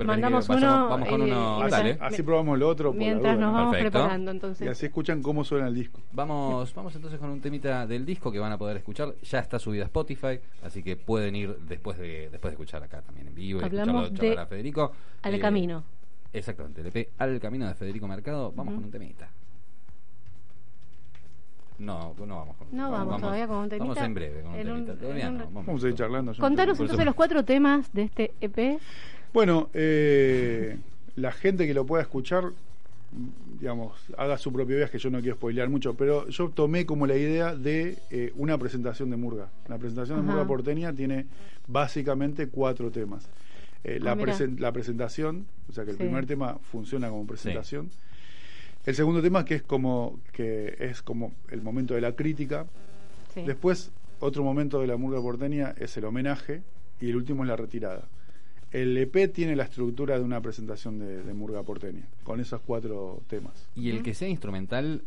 Mandamos 0.05 0.47
vayamos- 0.47 0.75
uno. 0.79 0.89
vamos 0.89 1.09
con 1.09 1.21
y- 1.21 1.23
uno, 1.25 1.35
y 1.35 1.39
así, 1.39 1.57
mientras- 1.59 1.71
dale. 1.71 1.97
así 2.01 2.23
probamos 2.23 2.59
lo 2.59 2.67
otro. 2.67 2.89
por 2.91 2.95
la 2.95 2.99
Mientras 2.99 3.35
duda, 3.35 3.45
nos 3.45 3.51
¿no? 3.53 3.57
vamos 3.57 3.71
Perfecto. 3.75 3.97
preparando, 3.99 4.31
Y 4.31 4.35
entonces. 4.35 4.67
así 4.69 4.85
escuchan 4.85 5.21
cómo 5.21 5.43
suena 5.43 5.67
el 5.67 5.75
disco. 5.75 5.99
Vamos, 6.11 6.73
vamos 6.73 6.95
entonces 6.95 7.19
con 7.19 7.29
un 7.29 7.41
temita 7.41 7.85
del 7.87 8.05
disco 8.05 8.31
que 8.31 8.39
van 8.39 8.51
a 8.51 8.57
poder 8.57 8.77
escuchar. 8.77 9.13
Ya 9.23 9.39
está 9.39 9.59
subido 9.59 9.83
a 9.83 9.87
Spotify, 9.87 10.39
así 10.63 10.83
que 10.83 10.95
pueden 10.97 11.35
ir 11.35 11.55
después 11.67 11.97
de 11.97 12.29
después 12.31 12.51
de 12.51 12.55
escuchar 12.55 12.83
acá 12.83 13.01
también 13.01 13.27
en 13.27 13.35
vivo 13.35 13.61
y 13.61 13.63
Hablamos 13.63 14.03
escucharlo 14.05 14.17
charlar 14.17 14.35
de 14.37 14.41
a 14.43 14.45
Federico. 14.47 14.91
Al 15.21 15.33
Eh, 15.33 15.39
camino. 15.39 15.83
Exactamente, 16.33 16.81
el 16.81 16.87
EP 16.87 17.09
Al 17.17 17.39
Camino 17.39 17.67
de 17.67 17.73
Federico 17.75 18.07
Mercado. 18.07 18.51
Vamos 18.55 18.73
con 18.75 18.83
un 18.83 18.91
temita. 18.91 19.29
No, 21.79 22.15
no 22.25 22.35
vamos 22.37 22.55
con 22.57 22.67
No 22.71 22.89
vamos 22.91 23.21
todavía 23.21 23.47
con 23.47 23.57
un 23.57 23.69
temita. 23.69 23.85
Vamos 23.85 24.03
en 24.03 24.13
breve 24.15 24.41
con 24.41 24.51
un 24.53 24.59
En 24.59 24.71
un- 24.71 24.85
temita. 24.85 24.99
Todavía 25.01 25.29
no, 25.29 25.37
vamos. 25.45 25.65
Vamos 25.67 25.83
a 25.83 25.87
ir 25.89 25.93
charlando. 25.93 26.33
Contanos 26.39 26.79
entonces 26.79 27.05
los 27.05 27.13
cuatro 27.15 27.45
temas 27.45 27.93
de 27.93 28.01
este 28.03 28.33
EP. 28.41 28.79
Bueno, 29.33 29.69
eh, 29.73 30.77
la 31.15 31.31
gente 31.31 31.67
que 31.67 31.73
lo 31.73 31.85
pueda 31.85 32.01
escuchar, 32.01 32.45
digamos, 33.59 33.93
haga 34.17 34.37
su 34.37 34.51
propio 34.51 34.77
viaje, 34.77 34.97
yo 34.97 35.09
no 35.09 35.19
quiero 35.21 35.35
spoilear 35.35 35.69
mucho, 35.69 35.93
pero 35.95 36.27
yo 36.29 36.49
tomé 36.49 36.85
como 36.85 37.05
la 37.07 37.15
idea 37.15 37.55
de 37.55 37.97
eh, 38.09 38.31
una 38.35 38.57
presentación 38.57 39.09
de 39.09 39.17
Murga. 39.17 39.49
La 39.67 39.77
presentación 39.77 40.17
de 40.19 40.23
Ajá. 40.23 40.31
Murga 40.31 40.47
porteña 40.47 40.93
tiene 40.93 41.25
básicamente 41.67 42.47
cuatro 42.47 42.91
temas. 42.91 43.27
Eh, 43.83 43.99
la, 44.01 44.11
Ah, 44.13 44.15
presen- 44.17 44.59
la 44.59 44.71
presentación, 44.71 45.45
o 45.69 45.73
sea 45.73 45.83
que 45.85 45.91
el 45.91 45.97
Sí. 45.97 46.03
primer 46.03 46.25
tema 46.25 46.57
funciona 46.71 47.09
como 47.09 47.25
presentación. 47.27 47.89
El 48.85 48.95
segundo 48.95 49.21
tema 49.21 49.43
que 49.45 49.55
es 49.55 49.61
como 49.63 50.19
que 50.31 50.75
es 50.79 51.01
como 51.01 51.33
el 51.49 51.61
momento 51.61 51.93
de 51.93 52.01
la 52.01 52.13
crítica. 52.13 52.65
Sí. 53.33 53.43
Después, 53.45 53.91
otro 54.19 54.43
momento 54.43 54.79
de 54.81 54.87
la 54.87 54.97
murga 54.97 55.21
porteña 55.21 55.75
es 55.77 55.95
el 55.97 56.05
homenaje 56.05 56.61
y 57.01 57.09
el 57.09 57.17
último 57.17 57.43
es 57.43 57.49
la 57.49 57.55
retirada. 57.55 58.03
El 58.81 58.97
EP 58.97 59.31
tiene 59.33 59.55
la 59.55 59.63
estructura 59.63 60.17
de 60.17 60.23
una 60.23 60.41
presentación 60.41 60.99
de, 60.99 61.23
de 61.23 61.33
murga 61.33 61.63
porteña, 61.63 62.03
con 62.23 62.39
esos 62.39 62.61
cuatro 62.61 63.21
temas. 63.29 63.53
Y 63.75 63.89
el 63.89 64.03
que 64.03 64.13
sea 64.13 64.27
instrumental, 64.27 65.01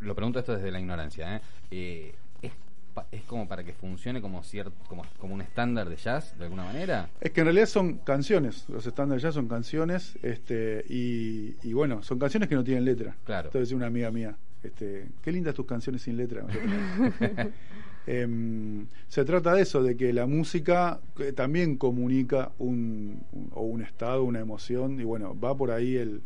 lo 0.00 0.14
pregunto 0.14 0.38
esto 0.38 0.54
desde 0.54 0.70
la 0.70 0.80
ignorancia, 0.80 1.36
¿eh? 1.36 1.40
Eh, 1.70 2.14
¿es, 2.42 2.52
pa- 2.92 3.06
¿es 3.10 3.22
como 3.22 3.48
para 3.48 3.64
que 3.64 3.72
funcione 3.72 4.20
como, 4.20 4.42
cier- 4.42 4.72
como, 4.88 5.04
como 5.18 5.34
un 5.34 5.40
estándar 5.40 5.88
de 5.88 5.96
jazz, 5.96 6.36
de 6.38 6.44
alguna 6.44 6.64
manera? 6.64 7.08
Es 7.20 7.30
que 7.30 7.40
en 7.40 7.46
realidad 7.46 7.66
son 7.66 7.98
canciones, 7.98 8.64
los 8.68 8.86
estándares 8.86 9.22
ya 9.22 9.32
son 9.32 9.48
canciones, 9.48 10.18
este, 10.22 10.84
y, 10.88 11.54
y 11.62 11.72
bueno, 11.72 12.02
son 12.02 12.18
canciones 12.18 12.48
que 12.48 12.54
no 12.56 12.64
tienen 12.64 12.84
letra. 12.84 13.16
Claro. 13.24 13.48
Entonces 13.48 13.72
una 13.72 13.86
amiga 13.86 14.10
mía, 14.10 14.36
este, 14.62 15.08
qué 15.22 15.32
lindas 15.32 15.54
tus 15.54 15.66
canciones 15.66 16.02
sin 16.02 16.16
letra. 16.16 16.44
Em, 18.06 18.86
se 19.08 19.24
trata 19.24 19.54
de 19.54 19.62
eso, 19.62 19.82
de 19.82 19.96
que 19.96 20.12
la 20.12 20.26
música 20.26 21.00
eh, 21.18 21.32
también 21.32 21.76
comunica 21.76 22.52
un, 22.58 23.22
un- 23.32 23.50
o 23.54 23.62
un 23.62 23.82
estado, 23.82 24.24
una 24.24 24.40
emoción, 24.40 25.00
y 25.00 25.04
bueno, 25.04 25.38
va 25.38 25.56
por 25.56 25.70
ahí 25.70 25.96
el, 25.96 26.20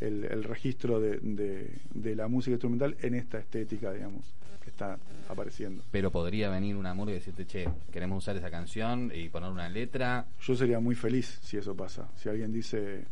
el, 0.00 0.24
el 0.24 0.44
registro 0.44 1.00
de, 1.00 1.18
de- 1.20 1.70
de 1.92 2.16
la 2.16 2.28
música 2.28 2.52
instrumental 2.52 2.96
en 3.02 3.14
esta 3.14 3.38
estética, 3.38 3.92
digamos, 3.92 4.24
que 4.62 4.70
está 4.70 4.98
apareciendo. 5.28 5.82
Pero 5.90 6.10
podría 6.10 6.48
venir 6.48 6.76
una 6.76 6.94
murga 6.94 7.12
y 7.12 7.16
decirte, 7.16 7.46
che, 7.46 7.68
queremos 7.92 8.18
usar 8.24 8.36
esa 8.36 8.50
canción 8.50 9.12
y 9.14 9.28
poner 9.28 9.50
una 9.50 9.68
letra. 9.68 10.26
Yo 10.40 10.56
sería 10.56 10.80
muy 10.80 10.94
feliz 10.94 11.38
si 11.42 11.58
eso 11.58 11.74
pasa. 11.74 12.08
Si 12.16 12.30
alguien 12.30 12.52
dice, 12.54 13.04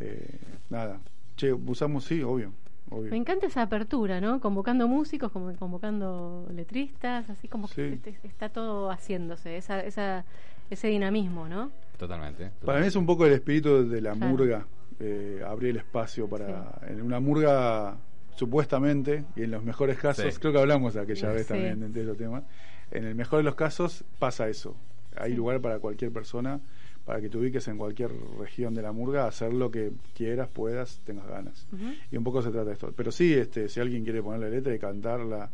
eh, 0.00 0.38
nada, 0.70 1.00
che, 1.36 1.52
usamos, 1.52 2.04
sí, 2.04 2.22
obvio. 2.22 2.52
Obvio. 2.90 3.10
Me 3.10 3.16
encanta 3.16 3.46
esa 3.46 3.62
apertura, 3.62 4.20
¿no? 4.20 4.40
Convocando 4.40 4.88
músicos, 4.88 5.30
como 5.32 5.54
convocando 5.56 6.46
letristas, 6.54 7.28
así 7.30 7.48
como 7.48 7.68
Sí. 7.68 7.74
que 8.02 8.10
este- 8.10 8.26
está 8.28 8.48
todo 8.48 8.90
haciéndose, 8.90 9.56
esa, 9.56 9.80
esa, 9.80 10.24
ese 10.70 10.88
dinamismo, 10.88 11.48
¿no? 11.48 11.70
Totalmente. 11.96 12.50
Para 12.64 12.80
mí 12.80 12.86
es 12.86 12.96
un 12.96 13.06
poco 13.06 13.26
el 13.26 13.32
espíritu 13.32 13.88
de 13.88 14.00
la 14.00 14.12
Claro. 14.12 14.30
murga, 14.30 14.66
eh, 15.00 15.42
abrir 15.46 15.70
el 15.70 15.76
espacio 15.78 16.28
para. 16.28 16.78
En 16.88 17.02
una 17.02 17.20
murga, 17.20 17.96
supuestamente, 18.36 19.24
y 19.36 19.42
en 19.42 19.50
los 19.50 19.62
mejores 19.64 19.98
casos, 19.98 20.32
Sí. 20.34 20.40
creo 20.40 20.52
que 20.52 20.58
hablamos 20.60 20.96
aquella 20.96 21.30
vez 21.32 21.42
Sí. 21.46 21.54
también 21.54 21.92
de 21.92 22.02
esos 22.02 22.16
temas, 22.16 22.44
en 22.90 23.04
el 23.04 23.14
mejor 23.14 23.38
de 23.38 23.42
los 23.44 23.54
casos 23.56 24.04
pasa 24.18 24.48
eso. 24.48 24.74
Hay 25.20 25.30
Sí. 25.32 25.36
lugar 25.36 25.60
para 25.60 25.78
cualquier 25.78 26.12
persona, 26.12 26.60
para 27.04 27.20
que 27.20 27.28
te 27.28 27.38
ubiques 27.38 27.66
en 27.68 27.78
cualquier 27.78 28.10
región 28.38 28.74
de 28.74 28.82
la 28.82 28.92
murga, 28.92 29.26
hacer 29.26 29.52
lo 29.52 29.70
que 29.70 29.92
quieras, 30.14 30.48
puedas, 30.52 31.00
tengas 31.04 31.26
ganas. 31.26 31.66
Y 32.12 32.16
un 32.16 32.24
poco 32.24 32.42
se 32.42 32.50
trata 32.50 32.66
de 32.66 32.72
esto. 32.74 32.92
Pero 32.96 33.10
sí, 33.10 33.32
este, 33.34 33.68
si 33.68 33.80
alguien 33.80 34.04
quiere 34.04 34.22
ponerle 34.22 34.50
letra 34.50 34.74
y 34.74 34.78
cantarla, 34.78 35.50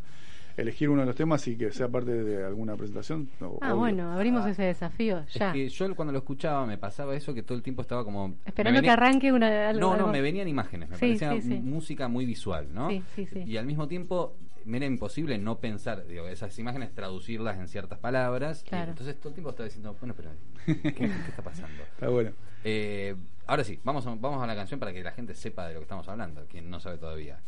elegir 0.57 0.89
uno 0.89 1.01
de 1.01 1.07
los 1.07 1.15
temas 1.15 1.45
y 1.49 1.57
que 1.57 1.71
sea 1.73 1.89
parte 1.89 2.11
de 2.11 2.45
alguna 2.45 2.75
presentación. 2.77 3.27
no, 3.41 3.57
Ah, 3.61 3.67
obvio. 3.71 3.75
bueno, 3.77 4.11
abrimos 4.13 4.45
ese 4.47 4.63
desafío, 4.63 5.23
ya. 5.33 5.47
Es 5.47 5.53
que 5.53 5.67
yo 5.69 5.95
cuando 5.95 6.13
lo 6.13 6.19
escuchaba 6.19 6.65
me 6.65 6.77
pasaba 6.77 7.13
eso 7.15 7.33
que 7.33 7.43
todo 7.43 7.57
el 7.57 7.63
tiempo 7.63 7.81
estaba 7.81 8.05
como... 8.05 8.35
Esperando 8.45 8.77
venía- 8.79 8.89
que 8.89 8.93
arranque 8.93 9.31
una, 9.33 9.69
algo. 9.69 9.81
No, 9.81 9.87
no, 9.89 9.93
algo- 9.95 10.11
me 10.13 10.21
venían 10.21 10.47
imágenes, 10.47 10.89
me 10.89 10.95
Sí, 10.95 11.01
parecía 11.19 11.33
sí, 11.33 11.41
sí. 11.41 11.53
música 11.61 12.07
muy 12.07 12.25
visual, 12.25 12.67
¿no? 12.73 12.89
Sí, 12.89 13.03
sí, 13.15 13.25
sí. 13.27 13.43
Y 13.45 13.57
al 13.57 13.65
mismo 13.65 13.87
tiempo 13.89 14.37
me 14.65 14.77
era 14.77 14.85
imposible 14.87 15.37
no 15.37 15.59
pensar, 15.59 16.05
digo, 16.07 16.27
esas 16.27 16.57
imágenes 16.59 16.93
traducirlas 16.93 17.57
en 17.57 17.67
ciertas 17.67 17.99
palabras. 17.99 18.63
y 18.69 18.75
entonces 18.75 19.15
todo 19.17 19.29
el 19.29 19.35
tiempo 19.35 19.51
estaba 19.51 19.65
diciendo, 19.65 19.95
bueno, 19.99 20.15
pero 20.15 20.31
¿qué, 20.65 20.93
qué 20.93 21.05
está 21.05 21.43
pasando? 21.43 21.83
Está 21.83 22.09
bueno. 22.09 22.31
Eh, 22.63 23.15
ahora 23.45 23.63
sí, 23.63 23.79
vamos 23.83 24.05
a, 24.07 24.15
vamos 24.15 24.43
a 24.43 24.47
la 24.47 24.55
canción 24.55 24.79
para 24.79 24.91
que 24.91 25.03
la 25.03 25.11
gente 25.11 25.35
sepa 25.35 25.67
de 25.67 25.75
lo 25.75 25.79
que 25.79 25.83
estamos 25.83 26.07
hablando, 26.07 26.45
quien 26.47 26.69
no 26.69 26.79
sabe 26.79 26.97
todavía. 26.97 27.39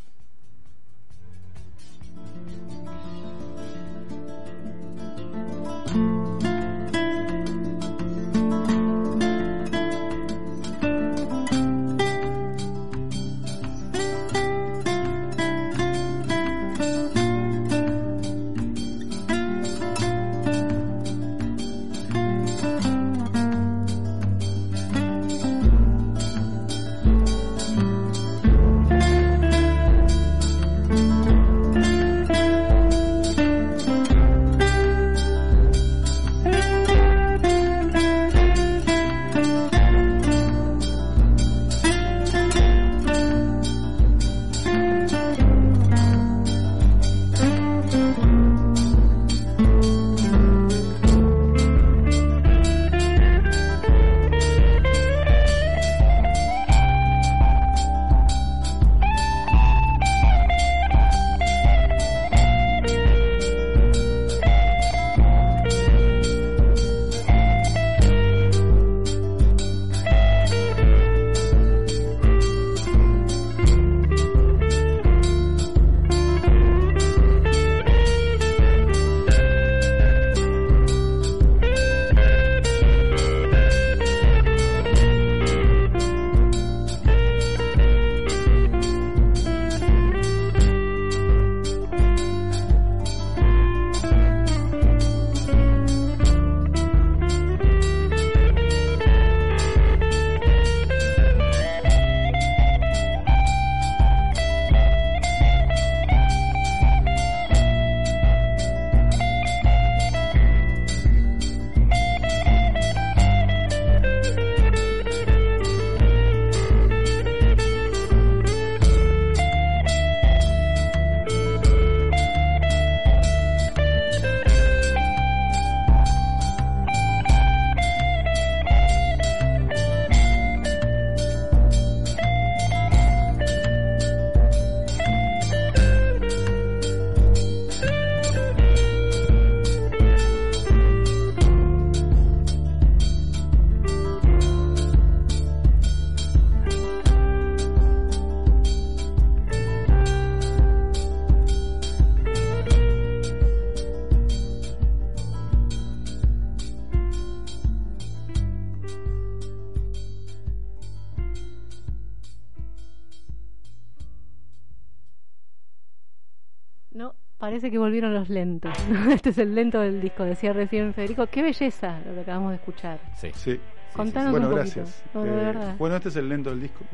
Parece 167.58 167.72
que 167.72 167.78
volvieron 167.80 168.14
los 168.14 168.30
lentos. 168.30 168.72
¿no? 168.90 169.12
Este 169.12 169.30
es 169.32 169.38
el 169.40 169.56
lento 169.56 169.80
del 169.82 170.00
disco, 170.02 170.24
decía 170.24 170.54
recién 170.54 170.94
Federico. 170.94 171.26
Qué 171.28 171.42
belleza 171.42 172.00
lo 172.06 172.14
que 172.14 172.20
acabamos 172.22 172.52
de 172.52 172.56
escuchar. 172.58 173.00
Sí. 173.20 173.32
Sí. 173.36 173.60
Contanos 173.94 174.32
Bueno, 174.32 174.50
un 174.50 174.58
poquito. 174.58 174.76
gracias. 174.82 175.04
No, 175.14 175.26
Eh, 175.26 175.76
bueno, 175.80 175.96
este 175.96 176.10
es 176.10 176.16
el 176.18 176.30
lento 176.30 176.52
del 176.52 176.62
disco. 176.62 176.86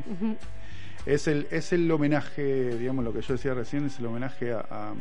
Es 1.06 1.28
el, 1.28 1.46
es 1.50 1.72
el 1.74 1.90
homenaje, 1.90 2.78
digamos, 2.78 3.04
lo 3.04 3.12
que 3.12 3.20
yo 3.20 3.34
decía 3.34 3.52
recién, 3.52 3.84
es 3.86 3.98
el 3.98 4.06
homenaje 4.06 4.52
a, 4.54 4.60
a- 4.70 4.94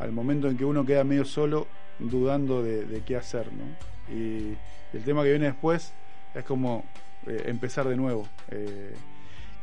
al 0.00 0.12
momento 0.12 0.48
en 0.48 0.56
que 0.56 0.64
uno 0.64 0.86
queda 0.86 1.04
medio 1.04 1.24
solo, 1.26 1.66
dudando 1.98 2.62
de, 2.62 2.86
de 2.86 3.00
qué 3.02 3.16
hacer, 3.16 3.46
¿no? 3.52 4.14
Y 4.14 4.54
el 4.94 5.04
tema 5.04 5.22
que 5.22 5.30
viene 5.30 5.46
después 5.46 5.92
es 6.34 6.44
como 6.44 6.84
eh, 7.26 7.42
empezar 7.46 7.86
de 7.88 7.96
nuevo. 7.96 8.26
Eh, 8.50 8.94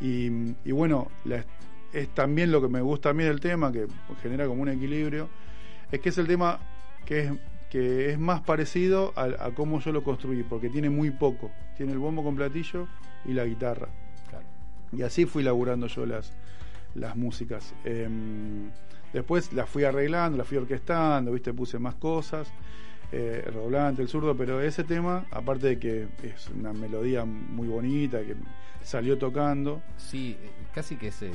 y, 0.02 0.26
y 0.70 0.72
bueno, 0.72 1.08
la- 1.24 1.44
es 1.96 2.10
también 2.10 2.52
lo 2.52 2.62
que 2.62 2.68
me 2.68 2.82
gusta 2.82 3.10
a 3.10 3.14
mí 3.14 3.24
del 3.24 3.40
tema, 3.40 3.72
que 3.72 3.88
genera 4.22 4.48
como 4.48 4.62
un 4.62 4.70
equilibrio, 4.70 5.30
es 5.92 6.00
que 6.00 6.10
es 6.10 6.18
el 6.18 6.28
tema 6.28 6.60
que 7.06 7.20
es, 7.20 7.32
que 7.70 8.12
es 8.12 8.20
más 8.20 8.42
parecido 8.42 9.14
a, 9.16 9.24
a 9.46 9.52
cómo 9.52 9.80
yo 9.80 9.92
lo 9.92 10.04
construí, 10.04 10.44
porque 10.44 10.70
tiene 10.70 10.90
muy 10.90 11.12
poco. 11.12 11.52
Tiene 11.78 11.94
el 11.94 12.00
bombo 12.00 12.24
con 12.24 12.36
platillo 12.36 12.88
y 13.26 13.34
la 13.34 13.46
guitarra. 13.46 13.90
Claro. 14.30 14.46
Y 14.92 15.02
así 15.02 15.26
fui 15.26 15.44
laburando 15.44 15.88
yo 15.88 16.06
las, 16.06 16.34
las 16.96 17.16
músicas. 17.16 17.74
Em, 17.84 18.72
después 19.14 19.54
las 19.54 19.70
fui 19.70 19.84
arreglando, 19.84 20.38
las 20.38 20.48
fui 20.48 20.58
orquestando, 20.58 21.32
viste, 21.32 21.54
puse 21.54 21.78
más 21.80 21.96
cosas, 21.96 22.52
eh, 23.12 23.46
el 23.48 24.00
el 24.00 24.08
zurdo, 24.08 24.36
pero 24.36 24.62
ese 24.62 24.84
tema, 24.84 25.26
aparte 25.32 25.68
de 25.68 25.80
que 25.80 26.08
es 26.24 26.50
una 26.50 26.74
melodía 26.74 27.24
muy 27.26 27.68
bonita, 27.68 28.22
que 28.22 28.36
salió 28.84 29.18
tocando. 29.18 29.82
Sí, 29.98 30.38
eh, 30.42 30.52
casi 30.74 30.96
que 30.96 31.08
es, 31.08 31.22
eh, 31.22 31.32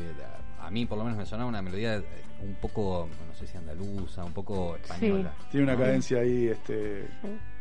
a 0.71 0.73
mí 0.73 0.87
por 0.87 0.99
lo 0.99 1.03
menos 1.05 1.19
me 1.19 1.27
sonaba 1.27 1.49
una 1.49 1.63
melodía 1.63 1.97
eh, 1.97 2.05
un 2.39 2.55
poco, 2.55 3.09
no 3.27 3.35
sé 3.35 3.45
si 3.49 3.57
andaluza, 3.57 4.25
un 4.25 4.33
poco 4.33 4.77
española. 4.77 5.35
Tiene 5.51 5.65
una 5.65 5.73
¿no? 5.75 5.81
cadencia 5.81 6.19
ahí, 6.21 6.47
este, 6.47 7.09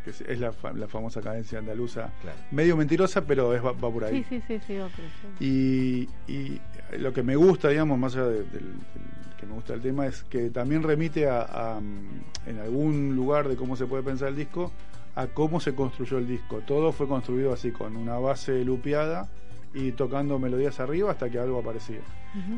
que 0.04 0.12
es, 0.12 0.22
es 0.22 0.40
la, 0.40 0.52
fa- 0.54 0.74
la 0.74 0.88
famosa 0.88 1.20
cadencia 1.20 1.58
andaluza, 1.58 2.14
Claro. 2.22 2.38
medio 2.52 2.78
mentirosa, 2.78 3.26
pero 3.26 3.56
es, 3.56 3.66
va, 3.66 3.72
va 3.72 3.92
por 3.92 4.04
ahí. 4.04 4.24
Sí, 4.30 4.42
sí, 4.42 4.44
sí, 4.48 4.62
sí, 4.68 4.78
va 4.78 4.90
por 4.90 5.06
eso. 5.06 5.28
Y, 5.40 6.08
y 6.28 6.62
lo 7.00 7.12
que 7.12 7.24
me 7.24 7.36
gusta, 7.36 7.70
digamos, 7.70 7.98
más 7.98 8.16
allá 8.16 8.28
de- 8.28 8.44
del, 8.44 8.74
del 8.74 8.76
que 9.38 9.48
me 9.48 9.54
gusta 9.54 9.74
el 9.74 9.82
tema, 9.82 10.06
es 10.06 10.24
que 10.24 10.52
también 10.52 10.84
remite 10.84 11.28
a, 11.28 11.42
a, 11.78 11.80
mm, 11.80 12.22
en 12.46 12.60
algún 12.60 13.16
lugar 13.16 13.48
de 13.50 13.56
cómo 13.56 13.76
se 13.76 13.88
puede 13.88 14.04
pensar 14.04 14.28
el 14.28 14.36
disco, 14.36 14.72
a 15.16 15.26
cómo 15.26 15.60
se 15.60 15.74
construyó 15.74 16.20
el 16.20 16.28
disco. 16.28 16.62
Todo 16.62 16.92
fue 16.92 17.08
construido 17.08 17.52
así, 17.54 17.72
con 17.72 17.98
una 17.98 18.20
base 18.20 18.64
lupeada 18.64 19.28
y 19.74 19.92
tocando 19.92 20.40
melodías 20.40 20.80
arriba 20.80 21.12
hasta 21.12 21.30
que 21.30 21.38
algo 21.40 21.60
aparecía. 21.60 22.00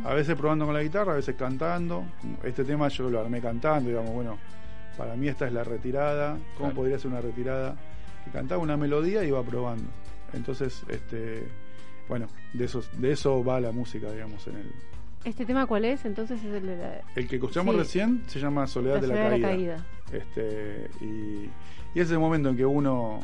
A 0.06 0.13
veces 0.13 0.36
probando 0.36 0.65
con 0.65 0.74
la 0.74 0.82
guitarra, 0.84 1.13
a 1.13 1.15
veces 1.15 1.36
cantando. 1.36 2.03
Este 2.44 2.63
tema 2.63 2.88
yo 2.89 3.10
lo 3.10 3.20
armé 3.20 3.41
cantando, 3.41 3.89
digamos, 3.89 4.12
bueno, 4.13 4.38
para 4.98 5.15
mí 5.15 5.27
esta 5.27 5.48
es 5.48 5.53
la 5.53 5.63
retirada. 5.63 6.34
¿Cómo 6.56 6.70
Claro. 6.70 6.75
podría 6.75 7.00
ser 7.00 7.12
una 7.12 7.22
retirada? 7.22 7.75
Que 8.25 8.32
cantaba 8.32 8.62
una 8.62 8.77
melodía 8.77 9.24
y 9.24 9.27
iba 9.30 9.41
probando. 9.44 9.86
Entonces, 10.34 10.84
este, 10.89 11.48
bueno, 12.08 12.27
de 12.53 12.65
eso, 12.65 12.82
de 12.98 13.12
eso 13.12 13.44
va 13.44 13.60
la 13.60 13.72
música, 13.72 14.12
digamos, 14.12 14.46
en 14.48 14.56
el. 14.58 14.72
¿Este 15.25 15.46
tema 15.46 15.68
cuál 15.68 15.86
es? 15.86 16.03
Entonces 16.06 16.39
es 16.44 16.53
el 16.53 16.65
de 16.65 16.77
la, 16.77 17.01
El 17.15 17.27
que 17.27 17.36
escuchamos 17.36 17.75
Sí. 17.75 17.80
recién 17.80 18.24
se 18.27 18.39
llama 18.39 18.65
Soledad, 18.68 18.96
la 18.96 19.01
de, 19.01 19.08
la 19.08 19.13
Soledad 19.15 19.30
de 19.32 19.38
la 19.39 19.48
caída. 19.48 19.75
caída. 20.10 20.24
Este, 20.24 20.89
y, 21.01 21.06
y 21.06 21.50
ese 21.94 22.01
es 22.01 22.12
el 22.12 22.20
momento 22.20 22.50
en 22.50 22.58
que 22.58 22.65
uno 22.65 23.20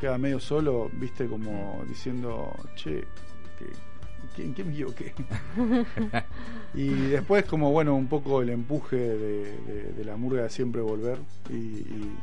queda 0.00 0.18
medio 0.18 0.38
solo, 0.40 0.90
viste, 0.92 1.26
como 1.26 1.82
diciendo, 1.88 2.52
che, 2.74 3.04
¿qué, 3.58 3.66
qué- 4.36 4.44
¿en 4.44 4.54
qué 4.54 4.64
me 4.64 4.72
equivoqué? 4.72 5.14
y 6.74 6.88
después 6.88 7.44
como, 7.44 7.70
bueno, 7.72 7.94
un 7.94 8.06
poco 8.08 8.42
el 8.42 8.50
empuje 8.50 8.96
de, 8.96 9.56
de- 9.62 9.92
de 9.96 10.04
la 10.04 10.16
murga 10.16 10.42
de 10.42 10.50
siempre 10.50 10.80
volver 10.82 11.18
y, 11.50 11.54
y- 11.54 12.16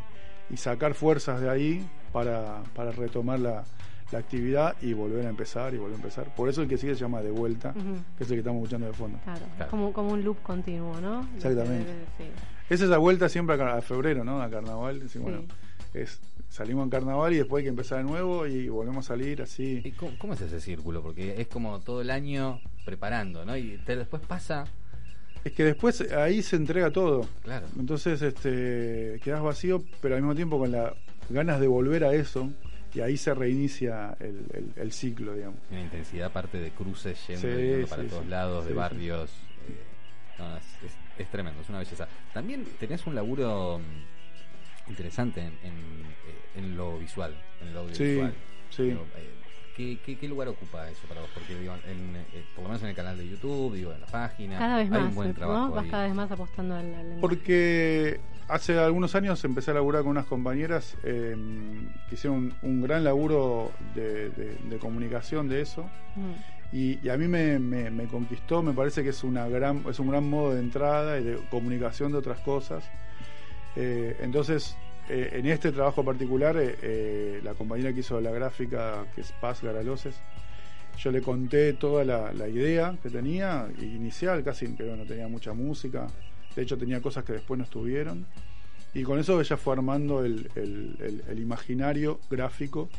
y 0.49 0.57
sacar 0.57 0.93
fuerzas 0.93 1.41
de 1.41 1.49
ahí 1.49 1.87
para, 2.11 2.61
para 2.75 2.91
retomar 2.91 3.39
la, 3.39 3.63
la 4.11 4.19
actividad 4.19 4.75
y 4.81 4.93
volver 4.93 5.25
a 5.25 5.29
empezar 5.29 5.73
y 5.73 5.77
volver 5.77 5.93
a 5.95 5.97
empezar. 5.97 6.35
Por 6.35 6.49
eso 6.49 6.61
el 6.61 6.67
que 6.67 6.77
sigue 6.77 6.93
se 6.93 7.01
llama 7.01 7.21
De 7.21 7.31
Vuelta, 7.31 7.69
Ujú. 7.75 7.95
que 8.17 8.23
es 8.23 8.29
el 8.29 8.35
que 8.35 8.39
estamos 8.41 8.61
escuchando 8.61 8.87
de 8.87 8.93
fondo. 8.93 9.19
Claro, 9.23 9.41
Claro. 9.55 9.71
Como, 9.71 9.93
como 9.93 10.11
un 10.11 10.23
loop 10.23 10.41
continuo, 10.43 10.99
¿no? 11.01 11.27
Que 11.31 11.37
Exactamente. 11.37 11.91
sí. 12.17 12.25
Es 12.69 12.81
esa 12.81 12.97
vuelta 12.97 13.27
siempre 13.29 13.61
a, 13.61 13.75
a 13.77 13.81
febrero, 13.81 14.23
¿no? 14.23 14.41
A 14.41 14.49
carnaval. 14.49 15.09
Sí. 15.09 15.17
bueno, 15.19 15.39
es, 15.93 16.19
salimos 16.49 16.83
en 16.83 16.89
carnaval 16.89 17.33
y 17.33 17.37
después 17.37 17.61
hay 17.61 17.65
que 17.65 17.69
empezar 17.69 17.99
de 17.99 18.03
nuevo 18.05 18.45
y 18.47 18.69
volvemos 18.69 19.05
a 19.05 19.07
salir 19.09 19.39
¿Y 19.39 19.43
así. 19.43 19.93
cómo, 19.97 20.11
cómo 20.17 20.33
es 20.33 20.41
ese 20.41 20.59
círculo? 20.61 21.01
Porque 21.01 21.39
es 21.41 21.47
como 21.47 21.79
todo 21.79 22.01
el 22.01 22.09
año 22.09 22.59
preparando, 22.85 23.45
¿no? 23.45 23.55
Y 23.57 23.77
te- 23.85 23.95
después 23.95 24.21
pasa, 24.27 24.65
Es 25.43 25.51
que 25.53 25.63
después 25.63 26.01
ahí 26.11 26.41
se 26.41 26.55
entrega 26.55 26.91
todo. 26.91 27.27
claro. 27.43 27.67
Entonces 27.77 28.21
este, 28.21 29.19
quedas 29.23 29.41
vacío, 29.41 29.83
pero 30.01 30.15
al 30.15 30.21
mismo 30.21 30.35
tiempo 30.35 30.57
con 30.59 30.71
las 30.71 30.93
ganas 31.29 31.59
de 31.59 31.67
volver 31.67 32.03
a 32.03 32.13
eso 32.13 32.49
y 32.93 32.99
ahí 33.01 33.17
se 33.17 33.33
reinicia 33.33 34.15
el, 34.19 34.45
el- 34.53 34.71
el 34.75 34.91
ciclo, 34.91 35.33
digamos. 35.33 35.57
Una 35.71 35.81
intensidad 35.81 36.27
aparte 36.27 36.59
de 36.59 36.69
cruces 36.71 37.17
yendo 37.27 37.41
Sí, 37.47 37.53
y 37.53 37.67
yendo 37.71 37.87
para 37.87 38.03
sí, 38.03 38.07
todos 38.09 38.23
sí. 38.23 38.29
lados, 38.29 38.65
de 38.65 38.73
barrios. 38.73 39.29
eh, 39.67 39.83
no, 40.39 40.57
es, 40.57 40.63
es- 40.85 40.97
es 41.17 41.29
tremendo, 41.31 41.61
es 41.61 41.69
una 41.69 41.79
belleza. 41.79 42.07
También 42.33 42.65
tenías 42.79 43.05
un 43.07 43.15
laburo 43.15 43.79
mm, 43.79 44.22
interesante 44.87 45.41
en, 45.41 45.53
en, 45.63 46.15
eh, 46.25 46.41
en 46.55 46.75
lo 46.77 46.97
visual, 46.97 47.35
en 47.61 47.67
el 47.69 47.77
audiovisual. 47.77 48.33
sí. 48.69 48.83
Digo, 48.83 49.05
eh, 49.15 49.33
¿qué, 49.75 49.99
qué, 50.03 50.17
qué 50.17 50.27
lugar 50.27 50.47
ocupa 50.49 50.89
eso 50.89 51.07
para 51.07 51.21
vos? 51.21 51.29
Porque 51.33 51.55
digo, 51.57 51.73
en, 51.85 52.15
eh, 52.15 52.43
por 52.53 52.63
lo 52.63 52.69
menos 52.69 52.83
en 52.83 52.89
el 52.89 52.95
canal 52.95 53.17
de 53.17 53.27
YouTube, 53.27 53.73
digo, 53.75 53.93
en 53.93 54.01
la 54.01 54.07
página, 54.07 54.57
Cada 54.59 54.77
vez 54.77 54.85
hay 54.85 54.99
más, 54.99 55.09
un 55.09 55.15
buen 55.15 55.27
¿no? 55.29 55.33
trabajo 55.35 55.73
Vas 55.73 55.83
ahí. 55.85 55.89
cada 55.91 56.03
vez 56.07 56.15
más 56.15 56.31
apostando 56.31 56.75
al, 56.75 56.93
al. 56.93 57.17
Porque 57.21 58.19
hace 58.49 58.77
algunos 58.77 59.15
años 59.15 59.43
empecé 59.45 59.71
a 59.71 59.75
laburar 59.75 60.01
con 60.03 60.11
unas 60.11 60.25
compañeras 60.25 60.97
eh, 61.03 61.35
que 62.09 62.15
hicieron 62.15 62.53
un, 62.61 62.69
un 62.69 62.81
gran 62.81 63.03
laburo 63.03 63.71
de, 63.95 64.29
de- 64.31 64.55
de 64.55 64.77
comunicación 64.79 65.47
de 65.47 65.61
eso. 65.61 65.83
Mm. 66.15 66.75
Y, 66.75 66.99
y 67.05 67.09
a 67.09 67.17
mí 67.17 67.27
me, 67.27 67.59
me- 67.59 67.91
me 67.91 68.05
conquistó, 68.07 68.61
me 68.63 68.73
parece 68.73 69.03
que 69.03 69.09
es, 69.09 69.23
una 69.23 69.47
gran, 69.47 69.83
es 69.87 69.99
un 69.99 70.09
gran 70.09 70.27
modo 70.27 70.53
de 70.55 70.59
entrada 70.59 71.19
y 71.19 71.23
de 71.23 71.37
comunicación 71.49 72.11
de 72.11 72.17
otras 72.17 72.39
cosas. 72.39 72.83
Eh, 73.75 74.17
entonces, 74.21 74.75
eh, 75.09 75.31
en 75.33 75.45
este 75.47 75.71
trabajo 75.71 76.03
particular, 76.03 76.55
eh, 76.59 77.41
la 77.43 77.53
compañera 77.53 77.93
que 77.93 78.01
hizo 78.01 78.19
la 78.21 78.31
gráfica, 78.31 79.05
que 79.15 79.21
es 79.21 79.31
Paz 79.33 79.61
Garaloses, 79.61 80.15
yo 80.99 81.11
le 81.11 81.21
conté 81.21 81.73
toda 81.73 82.03
la, 82.03 82.47
idea 82.47 82.95
que 83.01 83.09
tenía, 83.09 83.67
inicial, 83.81 84.43
casi 84.43 84.67
que 84.75 84.83
no 84.83 85.05
tenía 85.05 85.27
mucha 85.27 85.53
música, 85.53 86.07
de 86.55 86.61
hecho 86.61 86.77
tenía 86.77 87.01
cosas 87.01 87.23
que 87.23 87.33
después 87.33 87.57
no 87.57 87.63
estuvieron, 87.63 88.27
y 88.93 89.01
con 89.01 89.17
eso 89.17 89.41
ella 89.41 89.57
fue 89.57 89.73
armando 89.73 90.23
el, 90.23 90.47
imaginario 91.35 92.19
gráfico 92.29 92.89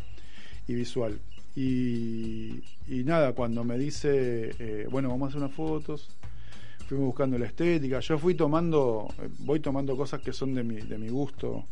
y 0.67 0.75
visual. 0.75 1.21
Y, 1.55 2.65
y 2.89 3.05
nada, 3.05 3.33
cuando 3.33 3.63
me 3.63 3.79
dice, 3.79 4.87
bueno, 4.91 5.09
vamos 5.09 5.27
a 5.27 5.29
hacer 5.29 5.43
unas 5.43 5.55
fotos, 5.55 6.11
fuimos 6.87 7.07
buscando 7.07 7.39
la 7.39 7.47
estética, 7.47 8.01
yo 8.01 8.19
fui 8.19 8.35
tomando, 8.35 9.09
eh, 9.23 9.29
voy 9.41 9.61
tomando 9.61 9.97
cosas 9.97 10.21
que 10.21 10.33
son 10.33 10.55
de 10.55 10.63
mi, 10.63 10.77
de 10.77 10.99
mi 10.99 11.09
gusto 11.09 11.65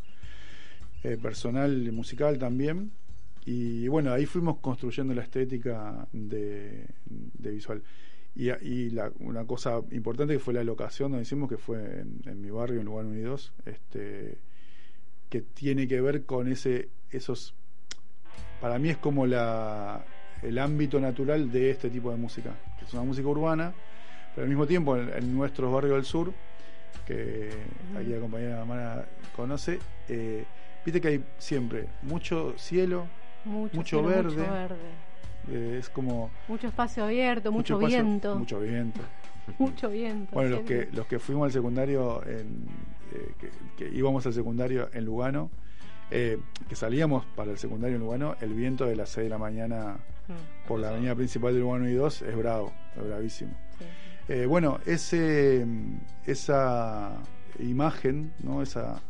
eh, 1.05 1.17
personal 1.21 1.87
y 1.87 1.91
musical 1.91 2.39
también. 2.39 2.91
Y 3.45 3.89
bueno, 3.89 4.13
ahí 4.13 4.25
fuimos 4.27 4.59
construyendo 4.59 5.15
la 5.15 5.23
estética 5.23 6.07
de, 6.13 6.87
de 7.07 7.51
visual. 7.51 7.83
Y, 8.37 8.51
y 8.51 8.91
la- 8.91 9.13
una 9.19 9.45
cosa 9.45 9.83
importante 9.91 10.35
que 10.35 10.39
fue 10.39 10.55
la 10.55 10.63
locación 10.65 11.11
donde 11.11 11.23
hicimos, 11.23 11.49
que 11.49 11.59
fue 11.59 12.01
en, 12.01 12.21
en 12.25 12.41
mi 12.41 12.51
barrio, 12.51 12.79
en 12.81 12.87
Lugar 12.87 13.05
Unidos, 13.05 13.53
este, 13.67 14.39
que 15.29 15.41
tiene 15.43 15.89
que 15.89 16.01
ver 16.01 16.25
con 16.25 16.47
ese, 16.51 16.89
esos, 17.11 17.55
para 18.61 18.79
mí 18.79 18.91
es 18.91 18.97
como 18.99 19.27
la, 19.27 20.05
el 20.43 20.59
ámbito 20.59 21.01
natural 21.01 21.51
de 21.51 21.71
este 21.71 21.91
tipo 21.91 22.11
de 22.11 22.17
música, 22.17 22.55
que 22.79 22.85
es 22.85 22.93
una 22.95 23.03
música 23.03 23.27
urbana, 23.29 23.75
pero 24.35 24.45
al 24.45 24.49
mismo 24.49 24.67
tiempo 24.67 24.97
en, 24.97 25.09
en 25.13 25.35
nuestros 25.37 25.73
barrios 25.73 25.95
del 25.97 26.05
sur, 26.05 26.33
que 27.07 27.51
aquí 27.97 28.09
la 28.11 28.21
compañera 28.21 28.63
Amara 28.63 29.05
conoce, 29.37 29.79
eh, 30.09 30.45
viste 30.85 31.01
que 31.01 31.09
hay 31.09 31.25
siempre 31.39 31.87
mucho 32.03 32.55
cielo, 32.57 33.07
Mucho, 33.45 33.77
Mucho 33.77 33.97
cielo, 33.99 34.09
verde. 34.09 34.37
Mucho 34.37 34.53
verde. 34.53 34.77
eh, 35.51 35.77
es 35.81 35.89
como 35.89 36.31
Mucho 36.47 36.69
espacio 36.69 37.05
abierto, 37.05 37.51
mucho, 37.51 37.75
espacio- 37.75 37.99
viento. 38.05 38.37
Mucho 38.39 38.61
viento. 38.61 39.01
Mucho 39.59 39.91
viento. 39.91 40.31
Bueno, 40.33 40.51
los 40.51 40.61
que, 40.61 40.89
los 40.93 41.05
que 41.07 41.19
fuimos 41.19 41.47
al 41.47 41.53
secundario, 41.53 42.25
en, 42.25 42.65
eh, 43.13 43.33
que, 43.41 43.51
que 43.77 43.93
íbamos 43.93 44.25
al 44.27 44.33
secundario 44.33 44.89
en 44.93 45.05
Lugano, 45.05 45.51
eh, 46.13 46.39
que 46.69 46.77
salíamos 46.77 47.25
para 47.35 47.51
el 47.51 47.59
secundario 47.59 47.97
en 47.97 48.03
Lugano, 48.03 48.37
el 48.41 48.55
viento 48.55 48.87
de 48.87 48.95
las 48.95 49.09
6 49.09 49.25
de 49.25 49.31
la 49.31 49.39
mañana 49.39 49.97
Mm, 50.29 50.69
por 50.69 50.79
la 50.79 50.91
avenida 50.91 51.17
principal 51.17 51.53
de 51.53 51.59
Lugano 51.59 51.89
y 51.89 51.95
2 51.95 52.23
es 52.23 52.37
bravo, 52.37 52.73
es 52.97 53.03
bravísimo. 53.05 53.51
sí. 53.77 53.85
Eh, 54.35 54.47
bueno, 54.47 54.79
ese, 54.87 55.67
esa 56.27 57.11
imagen, 57.59 58.33
¿no? 58.43 58.63
esa, 58.63 59.03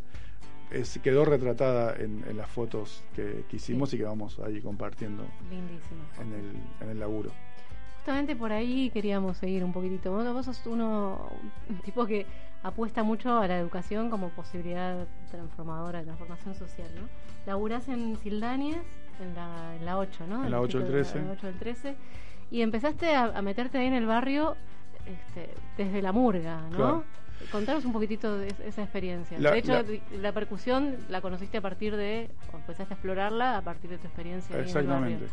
es- 0.72 0.98
quedó 0.98 1.24
retratada 1.24 1.94
en, 1.96 2.24
en 2.28 2.36
las 2.36 2.48
fotos 2.50 3.04
que, 3.14 3.44
que 3.48 3.56
hicimos 3.56 3.90
Sí. 3.90 3.96
y 3.96 3.98
que 4.00 4.04
vamos 4.04 4.40
ahí 4.40 4.60
compartiendo 4.60 5.24
Lindísimo. 5.48 6.02
en 6.20 6.32
el, 6.32 6.56
en 6.80 6.88
el 6.90 6.98
laburo. 6.98 7.30
Justamente 7.98 8.34
por 8.34 8.50
ahí 8.50 8.90
queríamos 8.90 9.36
seguir 9.36 9.62
un 9.62 9.72
poquitito. 9.72 10.10
Bueno, 10.12 10.32
vos 10.32 10.46
sos 10.46 10.66
uno, 10.66 11.28
un 11.68 11.76
tipo 11.82 12.04
que 12.04 12.26
apuesta 12.64 13.04
mucho 13.04 13.38
a 13.38 13.46
la 13.46 13.60
educación 13.60 14.10
como 14.10 14.30
posibilidad 14.30 15.06
transformadora 15.30 16.00
de 16.00 16.06
transformación 16.06 16.56
social, 16.56 16.88
¿no? 16.96 17.02
Laburás 17.46 17.86
en 17.88 18.16
Sildáñez, 18.16 18.82
en 19.20 19.34
la, 19.36 19.76
en 19.76 19.84
la 19.84 19.98
8, 19.98 20.26
¿no? 20.26 20.44
En 20.44 20.50
la 20.50 20.60
8 20.60 20.80
del 20.80 20.86
distrito 20.88 20.96
de- 20.96 21.02
13. 21.04 21.18
en 21.20 21.26
la 21.28 21.32
8 21.34 21.46
del 21.46 21.58
13. 21.60 21.94
Y 22.50 22.62
empezaste 22.62 23.14
a, 23.14 23.24
a 23.26 23.40
meterte 23.42 23.78
ahí 23.78 23.86
en 23.86 23.94
el 23.94 24.06
barrio 24.06 24.56
este, 25.06 25.50
desde 25.76 26.02
la 26.02 26.12
murga, 26.12 26.62
¿no? 26.70 26.76
Claro. 26.76 27.04
Contanos 27.50 27.84
un 27.84 27.92
poquitito 27.92 28.38
de 28.38 28.48
es- 28.48 28.60
esa 28.60 28.82
experiencia. 28.82 29.38
La- 29.40 29.50
de 29.50 29.58
hecho, 29.58 29.82
la- 30.20 30.32
percusión 30.32 30.96
la 31.08 31.20
conociste 31.20 31.58
a 31.58 31.60
partir 31.60 31.96
de, 31.96 32.30
o 32.52 32.56
empezaste 32.56 32.94
a 32.94 32.96
explorarla 32.96 33.56
a 33.58 33.62
partir 33.62 33.90
de 33.90 33.98
tu 33.98 34.06
experiencia. 34.06 34.58
Exactamente. 34.60 35.24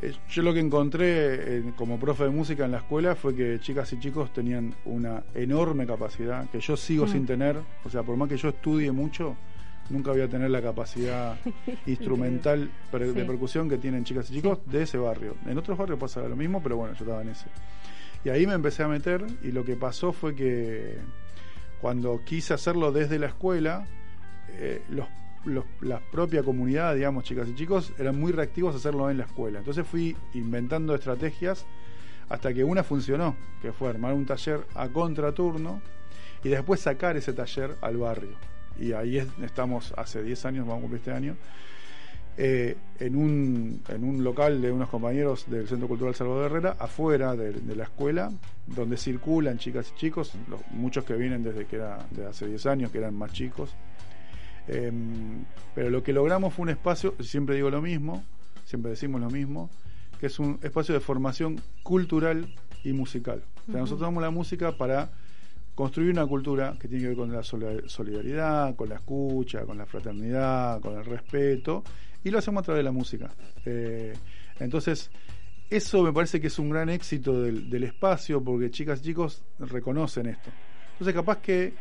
Eh, 0.00 0.12
Yo 0.30 0.42
lo 0.42 0.54
que 0.54 0.60
encontré 0.60 1.58
eh, 1.58 1.72
como 1.76 1.98
profe 1.98 2.24
de 2.24 2.30
música 2.30 2.64
en 2.64 2.70
la 2.72 2.78
escuela 2.78 3.14
fue 3.16 3.34
que 3.34 3.58
chicas 3.60 3.92
y 3.92 3.98
chicos 3.98 4.32
tenían 4.32 4.74
una 4.84 5.22
enorme 5.34 5.86
capacidad 5.86 6.48
que 6.48 6.60
yo 6.60 6.76
sigo 6.76 7.06
Mm. 7.06 7.08
sin 7.08 7.26
tener. 7.26 7.56
O 7.84 7.90
sea, 7.90 8.02
por 8.02 8.16
más 8.16 8.28
que 8.28 8.36
yo 8.36 8.48
estudie 8.50 8.90
mucho, 8.92 9.36
nunca 9.90 10.12
voy 10.12 10.20
a 10.22 10.28
tener 10.28 10.48
la 10.50 10.62
capacidad 10.62 11.36
instrumental 11.86 12.70
per- 12.90 13.12
de 13.12 13.24
percusión 13.24 13.68
que 13.68 13.78
tienen 13.78 14.04
chicas 14.04 14.30
y 14.30 14.34
chicos 14.34 14.60
de 14.66 14.82
ese 14.84 14.96
barrio. 14.96 15.34
En 15.46 15.58
otros 15.58 15.76
barrios 15.76 15.98
pasa 15.98 16.22
lo 16.22 16.36
mismo, 16.36 16.62
pero 16.62 16.76
bueno, 16.76 16.94
yo 16.94 17.04
estaba 17.04 17.22
en 17.22 17.28
ese. 17.30 17.46
Y 18.24 18.28
ahí 18.28 18.46
me 18.46 18.54
empecé 18.54 18.82
a 18.82 18.88
meter 18.88 19.24
y 19.42 19.50
lo 19.52 19.64
que 19.64 19.76
pasó 19.76 20.12
fue 20.12 20.34
que 20.34 20.96
cuando 21.80 22.22
quise 22.24 22.54
hacerlo 22.54 22.92
desde 22.92 23.18
la 23.18 23.26
escuela, 23.26 23.86
eh, 24.48 24.82
los, 24.90 25.08
los- 25.44 25.64
la 25.80 25.98
propia 25.98 26.42
comunidad, 26.44 26.94
digamos, 26.94 27.24
chicas 27.24 27.48
y 27.48 27.54
chicos, 27.54 27.92
eran 27.98 28.18
muy 28.18 28.30
reactivos 28.32 28.74
a 28.74 28.78
hacerlo 28.78 29.10
en 29.10 29.18
la 29.18 29.24
escuela. 29.24 29.58
Entonces 29.58 29.86
fui 29.86 30.16
inventando 30.34 30.94
estrategias 30.94 31.64
hasta 32.28 32.54
que 32.54 32.62
una 32.62 32.84
funcionó, 32.84 33.36
que 33.60 33.72
fue 33.72 33.90
armar 33.90 34.14
un 34.14 34.24
taller 34.24 34.60
a 34.74 34.88
contraturno 34.88 35.82
y 36.44 36.48
después 36.48 36.80
sacar 36.80 37.16
ese 37.16 37.32
taller 37.32 37.76
al 37.80 37.96
barrio. 37.96 38.36
Y 38.78 38.92
ahí 38.92 39.18
es- 39.18 39.26
estamos 39.42 39.92
hace 39.96 40.22
10 40.22 40.44
años, 40.46 40.64
vamos 40.66 40.78
a 40.78 40.82
cumplir 40.82 41.00
este 41.00 41.12
año, 41.12 41.36
eh, 42.38 42.76
en, 42.98 43.14
un, 43.16 43.82
en 43.88 44.04
un 44.04 44.24
local 44.24 44.62
de 44.62 44.72
unos 44.72 44.88
compañeros 44.88 45.44
del 45.50 45.68
Centro 45.68 45.86
Cultural 45.88 46.14
Salvador 46.14 46.46
Herrera, 46.50 46.76
afuera 46.78 47.36
de, 47.36 47.52
de 47.52 47.76
la 47.76 47.84
escuela, 47.84 48.30
donde 48.66 48.96
circulan 48.96 49.58
chicas 49.58 49.92
y 49.94 49.98
chicos, 49.98 50.32
los- 50.48 50.60
muchos 50.70 51.04
que 51.04 51.14
vienen 51.14 51.42
desde 51.42 51.66
que 51.66 51.76
era 51.76 51.98
de 52.10 52.26
hace 52.26 52.46
10 52.46 52.64
años, 52.66 52.90
que 52.90 52.98
eran 52.98 53.14
más 53.14 53.32
chicos. 53.32 53.74
Em, 54.68 55.44
pero 55.74 55.90
lo 55.90 56.02
que 56.02 56.12
logramos 56.12 56.54
fue 56.54 56.62
un 56.64 56.68
espacio, 56.70 57.14
siempre 57.20 57.56
digo 57.56 57.70
lo 57.70 57.82
mismo, 57.82 58.22
siempre 58.64 58.90
decimos 58.90 59.20
lo 59.20 59.28
mismo, 59.30 59.68
que 60.20 60.26
es 60.26 60.38
un 60.38 60.58
espacio 60.62 60.94
de 60.94 61.00
formación 61.00 61.60
cultural 61.82 62.46
y 62.84 62.92
musical. 62.92 63.42
O 63.68 63.72
sea, 63.72 63.80
nosotros 63.80 64.00
damos 64.02 64.22
la 64.22 64.30
música 64.30 64.72
para 64.76 65.10
construir 65.74 66.10
una 66.10 66.26
cultura 66.26 66.74
que 66.78 66.86
tiene 66.86 67.02
que 67.02 67.08
ver 67.08 67.16
con 67.16 67.32
la 67.32 67.42
solidaridad, 67.42 68.76
con 68.76 68.88
la 68.88 68.96
escucha, 68.96 69.62
con 69.64 69.78
la 69.78 69.86
fraternidad, 69.86 70.80
con 70.80 70.96
el 70.96 71.04
respeto, 71.04 71.82
y 72.24 72.30
lo 72.30 72.38
hacemos 72.38 72.62
a 72.62 72.64
través 72.64 72.80
de 72.80 72.84
la 72.84 72.92
música. 72.92 73.30
Eh, 73.64 74.12
entonces, 74.60 75.10
eso 75.70 76.02
me 76.02 76.12
parece 76.12 76.40
que 76.40 76.48
es 76.48 76.58
un 76.58 76.70
gran 76.70 76.88
éxito 76.90 77.40
del, 77.42 77.68
del 77.70 77.84
espacio, 77.84 78.42
porque 78.42 78.70
chicas 78.70 79.00
y 79.00 79.04
chicos 79.04 79.42
reconocen 79.58 80.26
esto. 80.26 80.50
Entonces, 80.92 81.14
capaz 81.14 81.38
que 81.38 81.72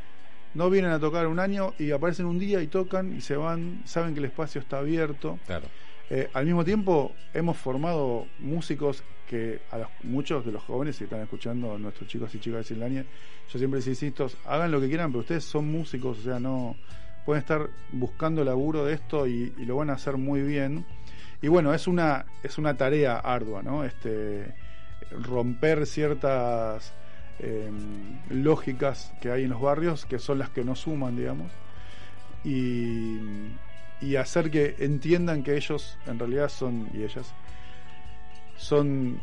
no 0.54 0.69
vienen 0.69 0.91
a 0.91 0.99
tocar 0.99 1.27
un 1.27 1.39
año 1.39 1.73
y 1.80 1.91
aparecen 1.91 2.25
un 2.25 2.39
día 2.39 2.62
y 2.62 2.67
tocan 2.67 3.15
y 3.15 3.21
se 3.21 3.36
van, 3.36 3.82
saben 3.86 4.13
que 4.13 4.19
el 4.19 4.25
espacio 4.25 4.60
está 4.62 4.80
abierto. 4.80 5.39
Claro. 5.45 5.67
Eh, 6.10 6.30
al 6.34 6.45
mismo 6.45 6.65
tiempo, 6.65 7.13
hemos 7.34 7.56
formado 7.58 8.27
músicos 8.39 9.04
que 9.30 9.62
a 9.71 9.77
los- 9.77 9.88
muchos 10.04 10.45
de 10.45 10.51
los 10.51 10.62
jóvenes 10.63 10.97
que 10.97 11.06
están 11.06 11.21
escuchando, 11.21 11.77
nuestros 11.77 12.10
chicos 12.10 12.34
y 12.36 12.39
chicas 12.39 12.60
de 12.60 12.63
Silvania, 12.75 13.06
yo 13.51 13.58
siempre 13.60 13.80
les 13.80 13.88
insisto, 13.88 14.27
hagan 14.45 14.71
lo 14.71 14.82
que 14.82 14.88
quieran, 14.89 15.10
pero 15.12 15.21
ustedes 15.21 15.45
son 15.45 15.71
músicos, 15.71 16.19
o 16.19 16.21
sea, 16.21 16.38
no 16.39 16.75
pueden 17.25 17.41
estar 17.41 17.69
buscando 17.91 18.43
laburo 18.43 18.86
de 18.86 18.93
esto 18.93 19.27
y, 19.27 19.53
y 19.57 19.65
lo 19.65 19.77
van 19.77 19.89
a 19.89 19.93
hacer 19.93 20.17
muy 20.17 20.41
bien. 20.41 20.86
Y 21.41 21.47
bueno, 21.47 21.73
es 21.73 21.88
una, 21.88 22.25
es 22.43 22.57
una 22.57 22.77
tarea 22.77 23.17
ardua, 23.17 23.63
¿no? 23.63 23.84
Este, 23.84 24.53
romper 25.12 25.86
ciertas 25.88 26.93
eh, 27.39 27.69
lógicas 28.29 29.13
que 29.21 29.31
hay 29.31 29.43
en 29.43 29.49
los 29.49 29.62
barrios, 29.62 30.05
que 30.05 30.19
son 30.19 30.39
las 30.39 30.49
que 30.49 30.63
nos 30.63 30.79
suman, 30.79 31.15
digamos 31.15 31.51
y, 32.43 33.19
y 34.01 34.15
hacer 34.15 34.49
que 34.51 34.75
entiendan 34.79 35.43
que 35.43 35.55
ellos 35.55 35.97
en 36.07 36.19
realidad 36.19 36.49
son, 36.49 36.89
y 36.93 37.03
ellas, 37.03 37.34
son 38.57 39.19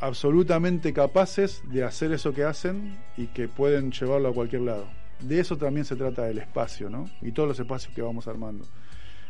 absolutamente 0.00 0.92
capaces 0.92 1.62
de 1.70 1.84
hacer 1.84 2.12
eso 2.12 2.32
que 2.32 2.44
hacen 2.44 2.98
y 3.16 3.28
que 3.28 3.48
pueden 3.48 3.92
llevarlo 3.92 4.30
a 4.30 4.34
cualquier 4.34 4.62
lado. 4.62 5.01
De 5.22 5.40
eso 5.40 5.56
también 5.56 5.84
se 5.84 5.96
trata 5.96 6.28
el 6.28 6.38
espacio, 6.38 6.90
¿no? 6.90 7.08
Y 7.20 7.32
todos 7.32 7.48
los 7.48 7.60
espacios 7.60 7.94
que 7.94 8.02
vamos 8.02 8.26
armando. 8.26 8.64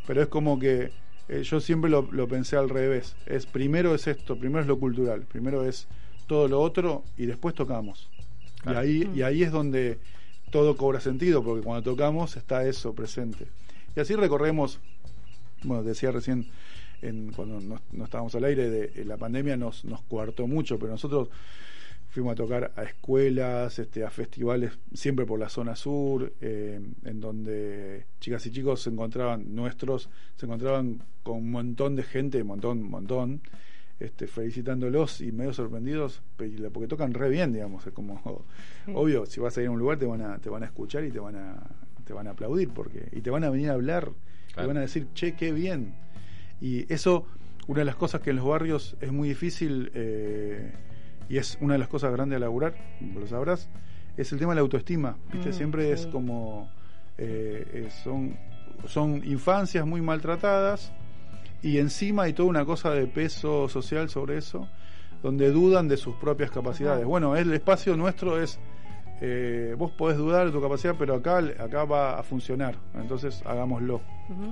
Pero 0.07 0.23
es 0.23 0.29
como 0.29 0.59
que 0.59 0.91
eh, 1.29 1.43
yo 1.43 1.61
siempre 1.61 1.91
lo, 1.91 2.09
lo 2.11 2.29
pensé 2.29 2.57
al 2.57 2.69
revés. 2.69 3.15
Es 3.27 3.47
primero 3.47 3.95
es 3.95 4.07
esto, 4.07 4.37
primero 4.37 4.61
es 4.61 4.67
lo 4.67 4.79
cultural, 4.79 5.23
primero 5.23 5.65
es 5.65 5.87
todo 6.27 6.49
lo 6.49 6.61
otro 6.61 7.05
y 7.17 7.27
después 7.27 7.55
tocamos. 7.55 8.11
Claro. 8.63 8.85
Y 8.85 9.03
ahí 9.03 9.11
y 9.15 9.23
ahí 9.23 9.43
es 9.43 9.53
donde 9.53 9.99
todo 10.51 10.77
cobra 10.77 11.01
sentido 11.01 11.43
porque 11.43 11.65
cuando 11.65 11.83
tocamos 11.83 12.37
está 12.37 12.67
eso 12.67 12.95
presente. 12.95 13.47
Y 13.97 14.01
así 14.01 14.15
recorremos, 14.15 14.81
bueno, 15.65 15.83
decía 15.83 16.13
recién 16.13 16.47
en, 17.03 17.33
cuando 17.33 17.61
no, 17.61 17.81
no 17.91 18.05
estábamos 18.05 18.35
al 18.35 18.45
aire, 18.45 18.71
de, 18.71 18.93
eh, 18.95 19.05
la 19.05 19.17
pandemia 19.17 19.57
nos, 19.57 19.85
nos 19.85 20.03
coartó 20.03 20.47
mucho, 20.47 20.79
pero 20.79 20.93
nosotros 20.93 21.29
fuimos 22.13 22.33
a 22.33 22.37
tocar 22.37 22.73
a 22.77 22.83
escuelas, 22.85 23.79
este, 23.79 24.05
a 24.05 24.11
festivales, 24.11 24.79
siempre 24.93 25.25
por 25.27 25.41
la 25.41 25.49
zona 25.49 25.75
sur, 25.75 26.33
eh, 26.41 26.79
en 27.05 27.21
donde 27.21 28.05
chicas 28.21 28.45
y 28.47 28.51
chicos 28.53 28.83
se 28.83 28.91
encontraban, 28.91 29.55
nuestros, 29.55 30.09
se 30.37 30.47
encontraban 30.47 31.03
con 31.23 31.39
un 31.39 31.51
montón 31.51 31.97
de 31.97 32.03
gente, 32.03 32.41
un 32.43 32.49
montón, 32.49 32.79
un 32.79 32.91
montón, 32.91 33.41
este, 33.99 34.27
felicitándolos 34.27 35.21
y 35.23 35.33
medio 35.33 35.53
sorprendidos, 35.55 36.23
porque 36.73 36.87
tocan 36.87 37.15
re 37.15 37.31
bien, 37.31 37.53
digamos, 37.53 37.87
es 37.87 37.93
como, 37.93 38.45
Sí. 38.85 38.93
obvio, 38.95 39.25
si 39.27 39.41
vas 39.41 39.57
a 39.57 39.63
ir 39.63 39.69
a 39.69 39.71
un 39.71 39.79
lugar 39.79 39.99
te 39.99 40.07
van 40.07 40.21
a, 40.23 40.39
te 40.39 40.51
van 40.51 40.63
a 40.63 40.67
escuchar 40.67 41.05
y 41.05 41.11
te 41.11 41.19
van 41.19 41.37
a, 41.37 41.63
te 42.05 42.13
van 42.13 42.27
a 42.27 42.31
aplaudir, 42.33 42.69
porque, 42.71 43.09
y 43.13 43.21
te 43.23 43.31
van 43.31 43.43
a 43.45 43.51
venir 43.51 43.71
a 43.71 43.73
hablar, 43.75 44.11
Claro. 44.53 44.63
te 44.63 44.67
van 44.67 44.77
a 44.77 44.81
decir, 44.81 45.07
che, 45.15 45.35
qué 45.35 45.51
bien. 45.53 45.95
Y 46.61 46.93
eso, 46.93 47.27
una 47.69 47.79
de 47.81 47.85
las 47.87 47.97
cosas 47.97 48.21
que 48.21 48.31
en 48.31 48.37
los 48.37 48.45
barrios 48.45 48.97
es 49.01 49.11
muy 49.13 49.29
difícil, 49.31 49.91
eh, 49.95 50.73
y 51.29 51.39
es 51.39 51.59
una 51.61 51.75
de 51.75 51.79
las 51.79 51.89
cosas 51.89 52.13
grandes 52.13 52.37
a 52.37 52.41
laburar, 52.41 52.75
lo 53.15 53.27
sabrás, 53.27 53.69
es 54.17 54.33
el 54.33 54.39
tema 54.39 54.53
de 54.53 54.57
la 54.57 54.61
autoestima. 54.63 55.17
¿viste? 55.33 55.51
Mm, 55.51 55.53
Siempre 55.53 55.87
sí. 55.87 55.93
es 55.93 56.07
como, 56.07 56.71
eh, 57.19 57.67
eh, 57.73 57.89
son, 58.03 58.37
son 58.87 59.25
infancias 59.25 59.87
muy 59.87 60.01
maltratadas, 60.01 60.93
y 61.63 61.79
encima 61.79 62.25
hay 62.25 62.33
toda 62.33 62.49
una 62.49 62.65
cosa 62.65 62.91
de 62.91 63.07
peso 63.07 63.69
social 63.69 64.09
sobre 64.11 64.39
eso, 64.39 64.69
donde 65.23 65.51
dudan 65.51 65.87
de 65.89 65.97
sus 65.97 66.17
propias 66.17 66.51
capacidades. 66.51 67.03
Ajá. 67.03 67.09
Bueno, 67.09 67.37
el 67.37 67.53
espacio 67.53 67.97
nuestro 67.97 68.43
es, 68.43 68.59
eh, 69.25 69.77
vos 69.79 69.93
podés 69.93 70.17
dudar 70.19 70.47
de 70.47 70.51
tu 70.53 70.61
capacidad, 70.61 70.97
pero 70.99 71.15
acá, 71.15 71.39
acá 71.39 71.85
va 71.85 72.19
a 72.19 72.23
funcionar, 72.25 72.75
entonces 72.95 73.41
hagámoslo. 73.47 74.01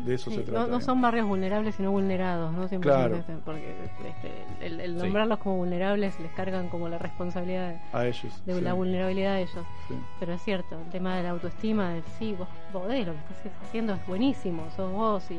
De 0.05 0.15
eso 0.15 0.31
Sí, 0.31 0.37
se 0.37 0.43
no- 0.43 0.47
trata, 0.47 0.67
No, 0.71 0.81
son 0.81 1.01
barrios 1.01 1.27
vulnerables, 1.27 1.75
sino 1.75 1.91
vulnerados, 1.91 2.53
¿no? 2.53 2.69
Siempre 2.69 2.91
Claro. 2.91 3.17
este, 3.17 3.33
porque 3.45 3.75
este, 4.05 4.67
el, 4.67 4.79
el 4.81 4.93
Sí. 4.93 4.99
nombrarlos 5.03 5.39
como 5.39 5.57
vulnerables 5.57 6.21
les 6.21 6.31
cargan 6.33 6.69
como 6.69 6.89
la 6.89 6.99
responsabilidad 6.99 7.77
A 7.93 8.07
ellos. 8.07 8.43
de 8.47 8.55
sí, 8.55 8.61
la 8.61 8.75
vulnerabilidad 8.75 9.35
de 9.37 9.43
ellos. 9.43 9.65
sí. 9.89 9.95
Pero 10.21 10.35
es 10.35 10.43
cierto, 10.43 10.77
el 10.79 10.91
tema 10.93 11.17
de 11.17 11.23
la 11.25 11.31
autoestima, 11.31 11.91
de 11.95 12.03
sí, 12.19 12.35
vos 12.39 12.49
podés, 12.73 13.07
lo 13.07 13.13
que 13.15 13.19
estás 13.49 13.53
haciendo 13.69 13.95
es 13.95 14.07
buenísimo, 14.07 14.69
sos 14.77 14.93
vos 14.93 15.29
y 15.31 15.35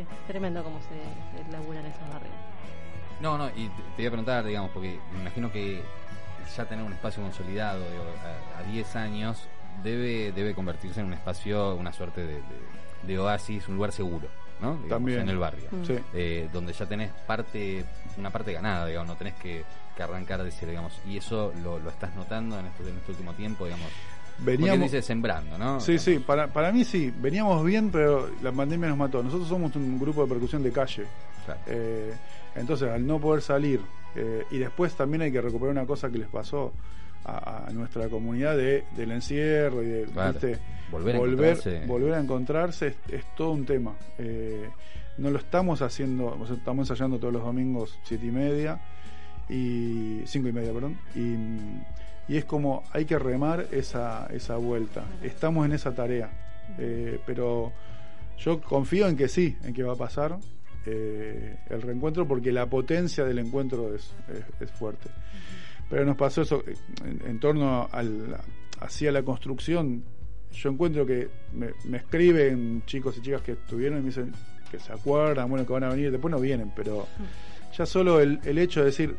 es 0.00 0.06
tremendo 0.26 0.62
cómo 0.62 0.78
se, 0.80 1.44
se 1.44 1.52
labura 1.52 1.80
en 1.80 1.86
esos 1.86 2.08
barrios. 2.12 2.34
No, 3.20 3.36
no, 3.38 3.48
y 3.48 3.68
te, 3.68 3.82
te 3.96 4.02
iba 4.02 4.08
a 4.08 4.12
preguntar, 4.12 4.44
digamos, 4.44 4.70
porque 4.72 4.98
me 5.14 5.20
imagino 5.20 5.50
que 5.50 5.82
ya 6.56 6.64
tener 6.66 6.84
un 6.84 6.92
espacio 6.92 7.22
consolidado 7.22 7.80
digo, 7.90 8.04
a, 8.56 8.60
a 8.60 8.62
10 8.72 8.96
años 8.96 9.48
debe, 9.82 10.32
debe 10.32 10.54
convertirse 10.54 11.00
en 11.00 11.06
un 11.06 11.12
espacio, 11.14 11.74
una 11.74 11.92
suerte 11.92 12.22
de, 12.22 12.34
de- 12.34 12.74
de 13.06 13.18
oasis, 13.18 13.68
un 13.68 13.74
lugar 13.76 13.92
seguro, 13.92 14.28
¿no? 14.62 14.72
Digamos, 14.76 14.88
También. 14.88 15.20
En 15.20 15.28
el 15.28 15.36
barrio. 15.38 15.68
Mm. 15.70 15.84
Sí. 15.84 15.98
Eh, 16.14 16.48
donde 16.52 16.72
ya 16.72 16.86
tenés 16.86 17.10
parte, 17.26 17.84
una 18.16 18.30
parte 18.30 18.52
ganada, 18.54 18.86
digamos, 18.86 19.08
no 19.08 19.16
tenés 19.16 19.34
que, 19.34 19.62
que 19.94 20.02
arrancar 20.02 20.42
de 20.42 20.50
cero, 20.50 20.70
digamos. 20.70 20.98
Y 21.06 21.18
eso 21.18 21.52
lo, 21.62 21.78
lo 21.78 21.90
estás 21.90 22.14
notando 22.16 22.58
en 22.58 22.64
este, 22.66 22.82
en 22.88 22.96
este 22.96 23.10
último 23.12 23.34
tiempo, 23.34 23.66
digamos. 23.66 23.86
Veníamos, 24.38 24.90
dice 24.90 25.02
sembrando, 25.02 25.58
¿no? 25.58 25.80
Sí, 25.80 25.98
sí, 25.98 26.18
para, 26.18 26.46
para 26.48 26.72
mí 26.72 26.82
sí, 26.84 27.12
veníamos 27.14 27.62
bien, 27.62 27.90
pero 27.90 28.28
la 28.42 28.50
pandemia 28.52 28.88
nos 28.88 28.96
mató. 28.98 29.22
Nosotros 29.22 29.48
somos 29.48 29.76
un 29.76 29.98
grupo 30.00 30.22
de 30.22 30.28
percusión 30.32 30.62
de 30.62 30.72
calle. 30.72 31.04
Claro. 31.44 31.60
Eh, 31.66 32.14
entonces, 32.56 32.88
al 32.90 33.06
no 33.06 33.18
poder 33.20 33.42
salir, 33.42 33.82
eh, 34.14 34.44
y 34.50 34.58
después 34.58 34.94
también 34.94 35.22
hay 35.22 35.32
que 35.32 35.40
recuperar 35.40 35.72
una 35.72 35.86
cosa 35.86 36.10
que 36.10 36.18
les 36.18 36.28
pasó 36.28 36.72
a, 37.24 37.66
a 37.66 37.70
nuestra 37.72 38.08
comunidad 38.08 38.56
de, 38.56 38.84
del 38.96 39.12
encierro 39.12 39.82
y 39.82 39.86
de 39.86 40.04
Claro. 40.04 40.32
¿viste? 40.32 40.58
Volver 40.90 41.16
a 41.16 41.18
volver, 41.18 41.48
encontrarse. 41.50 41.86
volver 41.86 42.14
a 42.14 42.20
encontrarse 42.20 42.86
es, 42.88 42.96
es 43.10 43.24
todo 43.34 43.52
un 43.52 43.64
tema. 43.64 43.94
Eh, 44.18 44.68
no 45.16 45.30
lo 45.30 45.38
estamos 45.38 45.80
haciendo, 45.80 46.36
estamos 46.52 46.90
ensayando 46.90 47.18
todos 47.18 47.32
los 47.32 47.42
domingos 47.42 47.98
siete 48.02 48.26
y 48.26 48.30
media 48.30 48.80
y 49.48 50.22
cinco 50.26 50.48
y 50.48 50.52
media, 50.52 50.72
perdón, 50.72 50.98
y, 51.14 52.32
y 52.32 52.36
es 52.36 52.44
como 52.44 52.82
hay 52.92 53.04
que 53.04 53.18
remar 53.18 53.66
esa, 53.72 54.26
esa 54.32 54.56
vuelta. 54.56 55.04
Estamos 55.22 55.66
en 55.66 55.72
esa 55.72 55.94
tarea, 55.94 56.30
eh, 56.78 57.20
pero 57.26 57.72
yo 58.38 58.60
confío 58.60 59.06
en 59.08 59.16
que 59.16 59.28
sí, 59.28 59.56
en 59.62 59.72
que 59.74 59.82
va 59.82 59.92
a 59.92 59.96
pasar 59.96 60.36
eh, 60.86 61.56
el 61.70 61.82
reencuentro 61.82 62.26
porque 62.26 62.52
la 62.52 62.66
potencia 62.66 63.24
del 63.24 63.38
encuentro 63.38 63.94
es, 63.94 64.12
es, 64.28 64.44
es 64.60 64.70
fuerte. 64.72 65.08
Pero 65.90 66.04
nos 66.04 66.16
pasó 66.16 66.42
eso 66.42 66.62
en, 67.04 67.20
en 67.28 67.40
torno 67.40 67.88
al, 67.92 68.36
hacia 68.80 69.12
la 69.12 69.22
construcción. 69.22 70.02
Yo 70.52 70.70
encuentro 70.70 71.04
que 71.04 71.28
me, 71.52 71.70
me 71.84 71.98
escriben 71.98 72.82
chicos 72.86 73.16
y 73.18 73.22
chicas 73.22 73.42
que 73.42 73.52
estuvieron 73.52 73.98
y 73.98 74.00
me 74.02 74.06
dicen 74.08 74.32
que 74.70 74.78
se 74.78 74.92
acuerdan, 74.92 75.48
bueno, 75.50 75.66
que 75.66 75.72
van 75.72 75.84
a 75.84 75.88
venir, 75.90 76.10
después 76.10 76.30
no 76.32 76.40
vienen, 76.40 76.72
pero 76.74 77.06
ya 77.76 77.86
solo 77.86 78.20
el, 78.20 78.40
el 78.44 78.58
hecho 78.58 78.80
de 78.80 78.86
decir, 78.86 79.14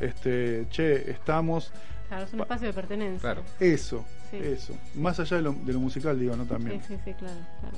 este, 0.00 0.66
che, 0.70 1.10
estamos, 1.10 1.72
Claro, 2.08 2.24
es 2.24 2.32
un 2.32 2.38
Pa- 2.38 2.44
espacio 2.44 2.68
de 2.68 2.72
pertenencia. 2.72 3.20
Claro. 3.20 3.42
eso, 3.58 4.04
Sí. 4.30 4.36
eso. 4.42 4.74
Más 4.94 5.18
allá 5.20 5.36
de 5.38 5.42
lo, 5.44 5.52
de 5.52 5.72
lo 5.72 5.80
musical, 5.80 6.18
digo, 6.18 6.34
¿no? 6.36 6.44
También. 6.44 6.80
Sí, 6.82 6.94
sí, 6.94 7.00
sí, 7.04 7.12
claro, 7.14 7.38
claro. 7.60 7.76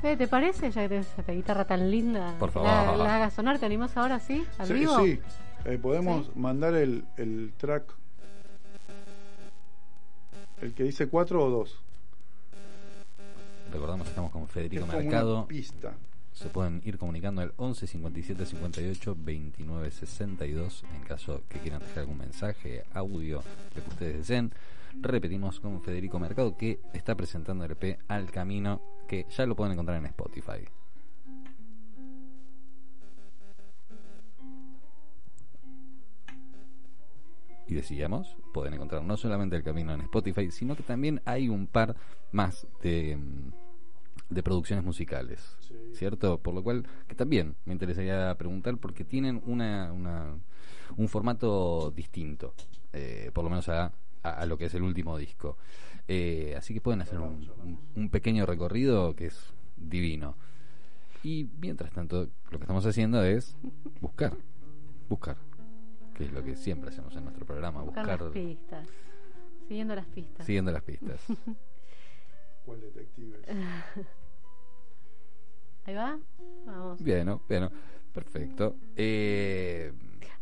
Fede, 0.00 0.16
¿Te 0.16 0.28
parece, 0.28 0.70
ya 0.70 0.82
que 0.82 0.88
tenés 0.88 1.08
esta 1.18 1.32
guitarra 1.32 1.64
tan 1.64 1.90
linda, 1.90 2.34
Por 2.38 2.50
que 2.50 2.54
favor. 2.54 2.68
La, 2.98 3.04
la 3.04 3.14
hagas 3.16 3.34
sonar? 3.34 3.58
¿Te 3.58 3.66
animás 3.66 3.96
ahora, 3.96 4.20
sí? 4.20 4.44
¿Al 4.58 4.66
Sí, 4.66 4.72
vivo? 4.74 4.98
sí. 5.04 5.20
Eh, 5.64 5.78
podemos 5.78 6.26
Sí. 6.26 6.32
mandar 6.36 6.74
el, 6.74 7.04
el 7.16 7.52
track 7.56 7.84
el 10.62 10.72
que 10.74 10.84
dice 10.84 11.08
4 11.08 11.44
o 11.44 11.50
2. 11.50 11.80
Recordamos 13.72 14.04
que 14.06 14.10
estamos 14.10 14.30
con 14.30 14.42
Que 14.42 14.46
es 14.46 14.52
Federico 14.52 14.86
como 14.86 14.92
una 14.98 15.02
Mercado. 15.02 15.46
pista. 15.46 15.94
Se 16.32 16.48
pueden 16.50 16.82
ir 16.84 16.98
comunicando 16.98 17.40
al 17.40 17.52
11 17.56 17.86
57 17.86 18.44
58 18.46 19.16
29 19.18 19.90
62 19.90 20.84
en 20.94 21.02
caso 21.04 21.40
que 21.48 21.58
quieran 21.58 21.80
dejar 21.80 22.00
algún 22.00 22.18
mensaje, 22.18 22.84
audio, 22.92 23.42
lo 23.74 23.82
que 23.82 23.88
ustedes 23.90 24.16
deseen. 24.18 24.52
Repetimos 25.00 25.60
con 25.60 25.82
Federico 25.82 26.18
Mercado 26.18 26.56
que 26.56 26.80
está 26.92 27.14
presentando 27.14 27.64
el 27.64 27.72
EP 27.72 27.98
Al 28.08 28.30
Camino, 28.30 28.80
que 29.08 29.26
ya 29.30 29.46
lo 29.46 29.54
pueden 29.54 29.72
encontrar 29.74 29.98
en 29.98 30.06
Spotify. 30.06 30.64
Y 37.68 37.74
decíamos, 37.74 38.36
pueden 38.54 38.74
encontrar 38.74 39.02
no 39.02 39.16
solamente 39.16 39.56
el 39.56 39.64
camino 39.64 39.92
en 39.92 40.02
Spotify, 40.02 40.50
sino 40.50 40.76
que 40.76 40.84
también 40.84 41.20
hay 41.24 41.48
un 41.48 41.66
par 41.66 41.96
más 42.30 42.66
de, 42.80 43.16
mm, 43.16 44.34
de 44.34 44.42
producciones 44.42 44.84
musicales, 44.84 45.56
Sí. 45.60 45.74
¿cierto? 45.94 46.38
Por 46.38 46.54
lo 46.54 46.62
cual, 46.62 46.86
que 47.08 47.16
también 47.16 47.56
me 47.64 47.72
interesaría 47.72 48.32
preguntar, 48.36 48.76
porque 48.78 49.04
tienen 49.04 49.42
una, 49.46 49.92
una- 49.92 50.34
un 50.96 51.08
formato 51.08 51.90
distinto, 51.90 52.54
eh, 52.92 53.30
por 53.34 53.42
lo 53.42 53.50
menos 53.50 53.68
a, 53.68 53.92
a- 54.30 54.40
a 54.40 54.46
lo 54.46 54.56
que 54.58 54.66
es 54.66 54.74
el 54.74 54.82
último 54.82 55.16
disco. 55.18 55.56
Eh, 56.08 56.54
así 56.56 56.72
que 56.74 56.80
pueden 56.80 57.00
hacer 57.02 57.18
un, 57.20 57.78
un- 57.96 58.08
pequeño 58.10 58.46
recorrido 58.46 59.14
que 59.16 59.26
es 59.26 59.52
divino. 59.76 60.36
Y 61.22 61.48
mientras 61.60 61.90
tanto, 61.92 62.28
lo 62.50 62.58
que 62.58 62.64
estamos 62.64 62.86
haciendo 62.86 63.22
es 63.24 63.56
buscar, 64.00 64.32
buscar, 65.08 65.36
que 66.14 66.24
es 66.24 66.32
lo 66.32 66.44
que 66.44 66.54
siempre 66.56 66.90
hacemos 66.90 67.16
en 67.16 67.24
nuestro 67.24 67.44
programa, 67.44 67.82
Buscar 67.82 68.04
buscar, 68.06 68.22
las 68.22 68.32
pistas. 68.32 68.88
Siguiendo 69.66 69.94
las 69.96 70.06
pistas. 70.06 70.46
siguiendo 70.46 70.70
las 70.70 70.82
pistas. 70.82 71.20
¿Cuál 72.64 72.80
detective? 72.80 73.38
es? 73.46 73.56
Ahí 75.86 75.94
va. 75.94 76.18
Vamos. 76.66 77.02
Bien, 77.02 77.26
¿no? 77.26 77.42
Bien, 77.48 77.62
¿no? 77.62 77.70
perfecto. 78.12 78.76
Eh, 78.96 79.92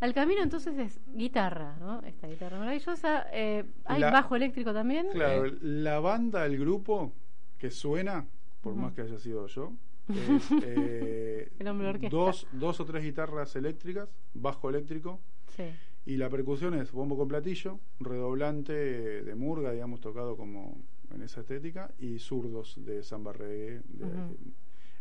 Al 0.04 0.12
camino 0.12 0.42
entonces 0.42 0.76
es 0.78 1.00
guitarra, 1.14 1.76
¿no? 1.80 2.02
Esta 2.02 2.26
guitarra 2.28 2.58
maravillosa. 2.58 3.24
Eh, 3.32 3.64
¿Hay 3.86 4.02
La- 4.02 4.10
bajo 4.10 4.36
eléctrico 4.36 4.74
también? 4.74 5.06
Claro, 5.10 5.46
Eh. 5.46 5.56
la 5.62 5.98
banda, 5.98 6.44
el 6.44 6.58
grupo 6.58 7.14
que 7.56 7.70
suena, 7.70 8.26
por 8.60 8.72
Ujú. 8.74 8.82
más 8.82 8.92
que 8.92 9.00
haya 9.00 9.18
sido 9.18 9.46
yo, 9.46 9.72
es, 10.42 10.50
eh, 10.62 11.50
El 11.58 11.68
hombre 11.68 11.88
orquesta. 11.88 12.14
dos, 12.14 12.46
dos 12.52 12.80
o 12.80 12.84
tres 12.84 13.02
guitarras 13.02 13.56
eléctricas, 13.56 14.10
bajo 14.34 14.68
eléctrico, 14.68 15.20
Sí. 15.56 15.62
y 16.04 16.18
la 16.18 16.28
percusión 16.28 16.74
es 16.74 16.92
bombo 16.92 17.16
con 17.16 17.26
platillo, 17.28 17.80
redoblante 17.98 18.74
de 18.74 19.34
murga, 19.34 19.72
digamos, 19.72 20.02
tocado 20.02 20.36
como 20.36 20.76
en 21.14 21.22
esa 21.22 21.40
estética, 21.40 21.90
y 21.98 22.18
zurdos 22.18 22.74
de 22.84 23.02
samba 23.02 23.32
reggae. 23.32 23.80
de- 23.88 24.04
Ujú. 24.04 24.36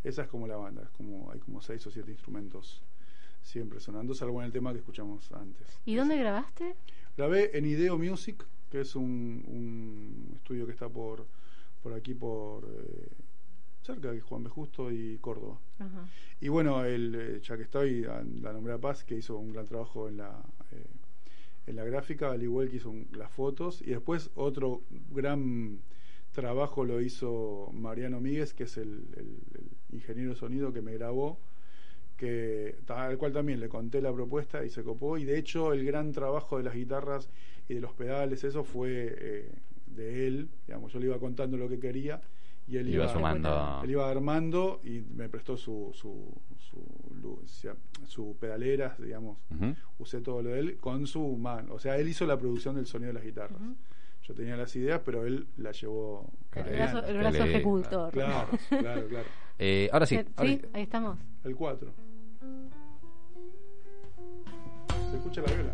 Esa 0.06 0.22
es 0.22 0.28
como 0.30 0.48
la 0.48 0.56
banda, 0.56 0.84
es 0.84 0.90
como 0.92 1.30
hay 1.30 1.40
como 1.40 1.60
seis 1.62 1.86
o 1.88 1.92
siete 1.92 2.12
instrumentos 2.12 2.82
siempre 3.44 3.80
sonando, 3.80 4.14
salvo 4.16 4.40
en 4.42 4.48
el 4.48 4.52
tema 4.52 4.72
que 4.72 4.80
escuchamos 4.80 5.32
antes. 5.34 5.80
¿Y 5.86 5.96
dónde 5.96 6.18
grabaste? 6.18 6.76
Grabé 7.18 7.56
en 7.58 7.66
Ideo 7.66 7.98
Music, 8.00 8.44
que 8.72 8.82
es 8.82 8.96
un, 8.96 9.44
un 9.48 10.32
estudio 10.38 10.66
que 10.66 10.72
está 10.72 10.90
por, 10.90 11.28
por 11.84 11.94
aquí, 11.94 12.14
por 12.16 12.64
eh, 12.66 13.08
cerca 13.84 14.12
de 14.12 14.22
Juan 14.22 14.44
B. 14.44 14.50
Justo 14.50 14.92
y 14.92 15.18
Córdoba. 15.20 15.60
Ajá. 15.80 16.08
Y 16.42 16.48
bueno, 16.48 16.84
el, 16.84 17.14
eh, 17.16 17.42
ya 17.44 17.56
que 17.58 17.64
estoy, 17.64 18.02
la 18.02 18.52
nombré 18.54 18.74
a 18.74 18.78
Paz, 18.80 19.04
que 19.04 19.16
hizo 19.16 19.38
un 19.38 19.52
gran 19.54 19.68
trabajo 19.68 20.08
en 20.08 20.18
la, 20.18 20.42
eh, 20.72 20.86
en 21.68 21.76
la 21.76 21.84
gráfica, 21.84 22.32
al 22.32 22.42
igual 22.42 22.70
que 22.70 22.78
hizo 22.78 22.90
un- 22.90 23.08
las 23.12 23.32
fotos. 23.32 23.82
Y 23.82 23.92
después 23.92 24.32
otro 24.36 24.82
gran 25.12 25.80
trabajo 26.32 26.84
lo 26.84 27.00
hizo 27.02 27.70
Mariano 27.74 28.20
Míguez, 28.20 28.54
que 28.54 28.64
es 28.64 28.78
el, 28.78 29.06
el- 29.16 29.38
el 29.54 29.96
ingeniero 29.96 30.32
de 30.32 30.36
sonido 30.36 30.74
que 30.74 30.82
me 30.82 30.94
grabó, 30.94 31.38
que 32.18 32.76
al 32.88 33.18
cual 33.18 33.34
también 33.34 33.60
le 33.60 33.70
conté 33.70 34.02
la 34.02 34.14
propuesta 34.14 34.64
y 34.64 34.70
se 34.70 34.84
copó. 34.84 35.18
Y 35.18 35.26
de 35.26 35.38
hecho 35.38 35.74
el 35.74 35.86
gran 35.86 36.12
trabajo 36.12 36.58
de 36.58 36.64
las 36.64 36.76
guitarras 36.76 37.30
y 37.68 37.76
de 37.76 37.82
los 37.82 37.94
pedales, 37.94 38.44
eso 38.44 38.64
fue 38.64 39.16
eh, 39.18 39.52
de 39.88 40.28
él. 40.28 40.50
Digamos, 40.68 40.94
yo 40.94 41.00
le 41.00 41.08
iba 41.08 41.20
contando 41.20 41.58
lo 41.58 41.68
que 41.68 41.80
quería 41.80 42.22
y 42.68 42.78
él 42.78 42.88
iba 42.90 43.06
iba, 43.06 43.14
sumando. 43.14 43.82
él 43.84 43.92
iba 43.92 44.10
armando 44.10 44.80
y 44.84 45.02
me 45.02 45.28
prestó 45.28 45.58
su 45.58 45.92
su, 45.94 46.34
su, 46.58 47.78
su 48.08 48.38
pedaleras, 48.40 49.00
digamos. 49.02 49.38
Usé 50.00 50.22
todo 50.22 50.42
lo 50.42 50.52
de 50.52 50.60
él 50.60 50.78
con 50.78 51.08
su 51.08 51.36
mano. 51.38 51.74
O 51.74 51.80
sea, 51.80 51.98
él 51.98 52.08
hizo 52.08 52.26
la 52.26 52.38
producción 52.38 52.76
del 52.76 52.86
sonido 52.86 53.10
de 53.10 53.14
las 53.14 53.24
guitarras. 53.24 53.62
Yo 54.24 54.34
tenía 54.34 54.56
las 54.56 54.74
ideas, 54.76 55.02
pero 55.04 55.26
él 55.26 55.48
la 55.58 55.72
llevó. 55.74 56.32
El 56.56 56.64
brazo, 56.64 57.06
el 57.06 57.18
brazo 57.18 57.44
ejecutor. 57.44 58.12
Claro, 58.14 58.48
claro, 58.70 59.08
claro. 59.08 59.26
Eh, 59.60 59.88
ahora 59.94 60.08
sí, 60.08 60.16
ahora 60.36 60.50
sí, 60.50 60.60
sí. 60.64 60.70
ahí 60.74 60.82
estamos. 60.82 61.20
El 61.44 61.56
4. 61.56 61.94
¿Se 65.12 65.18
escucha 65.18 65.42
la 65.42 65.54
viola? 65.54 65.74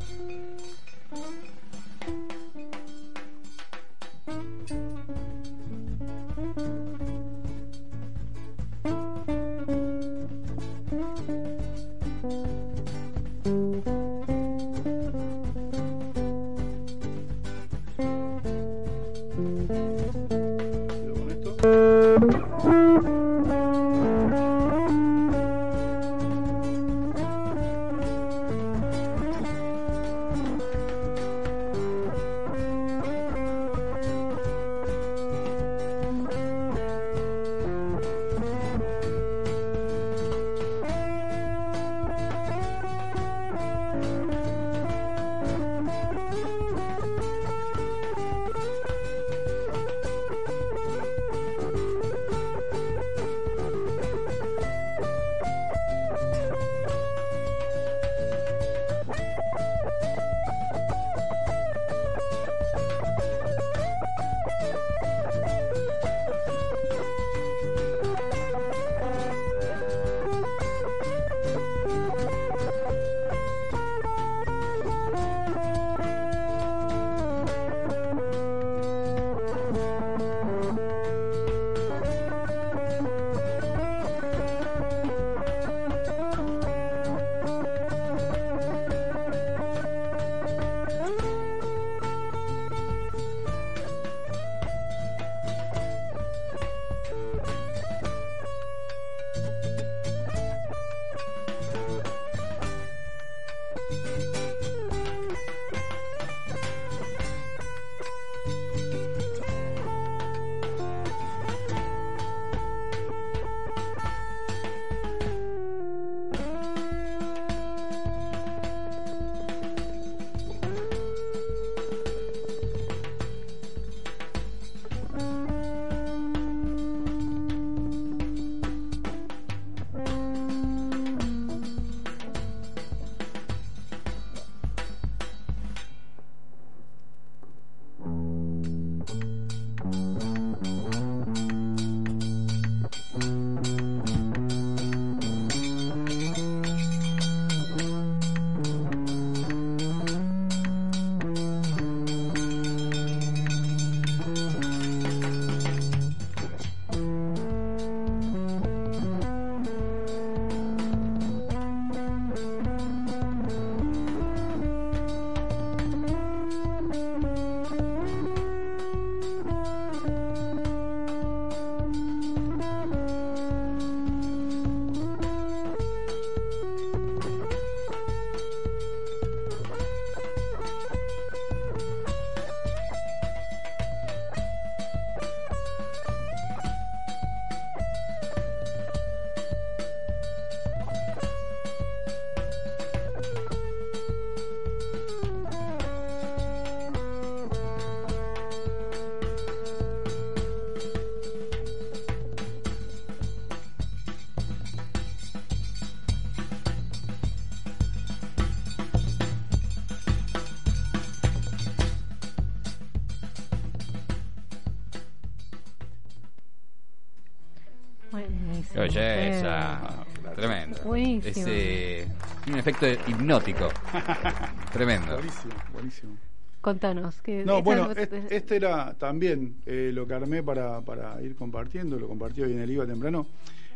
Tremendo. 220.49 220.79
Buenísimo. 220.83 221.47
Ese, 221.47 222.07
un 222.47 222.55
efecto 222.57 222.87
hipnótico. 222.87 223.69
Tremendo. 224.73 225.13
Buenísimo, 225.15 225.53
buenísimo. 225.73 226.17
Contanos. 226.61 227.21
Que 227.21 227.45
No, 227.45 227.61
bueno, 227.61 227.91
est- 227.91 228.13
este 228.31 228.55
era 228.55 228.93
también 228.95 229.55
eh, 229.65 229.91
lo 229.93 230.07
que 230.07 230.13
armé 230.15 230.41
para, 230.43 230.81
para 230.81 231.21
ir 231.21 231.35
compartiendo, 231.35 231.97
lo 231.99 232.07
compartí 232.07 232.41
hoy 232.41 232.51
en 232.53 232.59
el 232.61 232.71
IVA 232.71 232.85
temprano, 232.87 233.27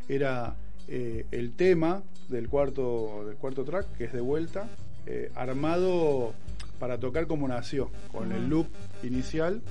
era 0.10 0.56
eh, 0.88 1.26
el 1.32 1.54
tema 1.54 2.02
del 2.28 2.50
cuarto, 2.50 3.24
del 3.28 3.36
cuarto 3.38 3.64
track, 3.64 3.96
que 3.98 4.06
es 4.06 4.14
de 4.14 4.22
vuelta, 4.22 4.68
eh, 5.06 5.32
armado 5.36 6.34
para 6.80 6.98
tocar 6.98 7.28
como 7.28 7.48
nació, 7.48 7.90
con 8.12 8.32
el 8.32 8.50
loop 8.50 8.68
inicial. 9.04 9.62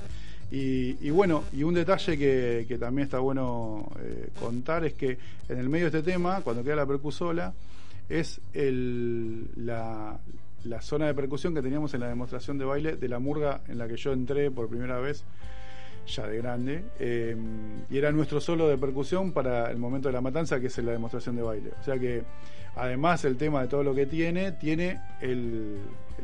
Y, 0.52 0.98
y 1.00 1.08
bueno, 1.08 1.44
y 1.54 1.62
un 1.62 1.72
detalle 1.72 2.18
que, 2.18 2.76
también 2.78 3.06
está 3.06 3.18
bueno 3.20 3.90
eh, 4.00 4.28
contar 4.38 4.84
es 4.84 4.92
que 4.92 5.16
en 5.48 5.58
el 5.58 5.70
medio 5.70 5.90
de 5.90 5.98
este 5.98 6.12
tema, 6.12 6.42
cuando 6.42 6.62
queda 6.62 6.76
la 6.76 6.84
percusola, 6.84 7.54
es 8.10 8.38
el, 8.52 9.48
la, 9.56 10.20
la 10.64 10.82
zona 10.82 11.06
de 11.06 11.14
percusión 11.14 11.54
que 11.54 11.62
teníamos 11.62 11.94
en 11.94 12.00
la 12.00 12.08
demostración 12.08 12.58
de 12.58 12.66
baile 12.66 12.96
de 12.96 13.08
la 13.08 13.18
murga 13.18 13.62
en 13.66 13.78
la 13.78 13.88
que 13.88 13.96
yo 13.96 14.12
entré 14.12 14.50
por 14.50 14.68
primera 14.68 14.98
vez, 14.98 15.24
ya 16.06 16.26
de 16.26 16.36
grande, 16.38 16.84
eh, 16.98 17.36
y 17.90 17.96
era 17.98 18.10
nuestro 18.12 18.40
solo 18.40 18.68
de 18.68 18.76
percusión 18.78 19.32
para 19.32 19.70
el 19.70 19.78
momento 19.78 20.08
de 20.08 20.12
la 20.14 20.20
matanza, 20.20 20.60
que 20.60 20.66
es 20.66 20.78
la 20.78 20.92
demostración 20.92 21.36
de 21.36 21.42
baile. 21.42 21.70
O 21.80 21.82
sea 21.84 21.98
que 21.98 22.22
además 22.76 23.24
el 23.24 23.36
tema 23.36 23.62
de 23.62 23.68
todo 23.68 23.82
lo 23.82 23.94
que 23.94 24.06
tiene, 24.06 24.52
tiene 24.52 25.00
el, 25.20 25.78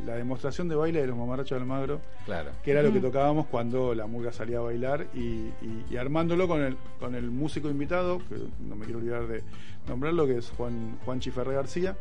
la 0.07 0.15
demostración 0.17 0.69
de 0.69 0.75
baile 0.75 1.01
de 1.03 1.07
los 1.07 1.17
mamarrachos 1.17 1.51
de 1.51 1.63
Almagro, 1.63 2.01
Claro. 2.25 2.51
que 2.65 2.71
era 2.73 2.83
lo 2.83 2.93
que 2.93 3.01
tocábamos 3.01 3.47
cuando 3.47 3.95
la 3.95 4.07
murga 4.07 4.33
salía 4.33 4.59
a 4.59 4.63
bailar 4.63 5.07
y, 5.15 5.19
y- 5.19 5.85
y 5.91 5.97
armándolo 5.97 6.49
con 6.49 6.63
el, 6.63 6.77
con 6.99 7.15
el 7.15 7.31
músico 7.31 7.69
invitado, 7.71 8.19
que 8.29 8.37
no 8.67 8.77
me 8.77 8.85
quiero 8.85 8.99
olvidar 9.01 9.27
de 9.27 9.43
nombrarlo, 9.89 10.27
que 10.27 10.39
es 10.39 10.51
Juan, 10.51 10.99
Juan 11.05 11.21
Chiferre 11.21 11.55
García, 11.55 11.97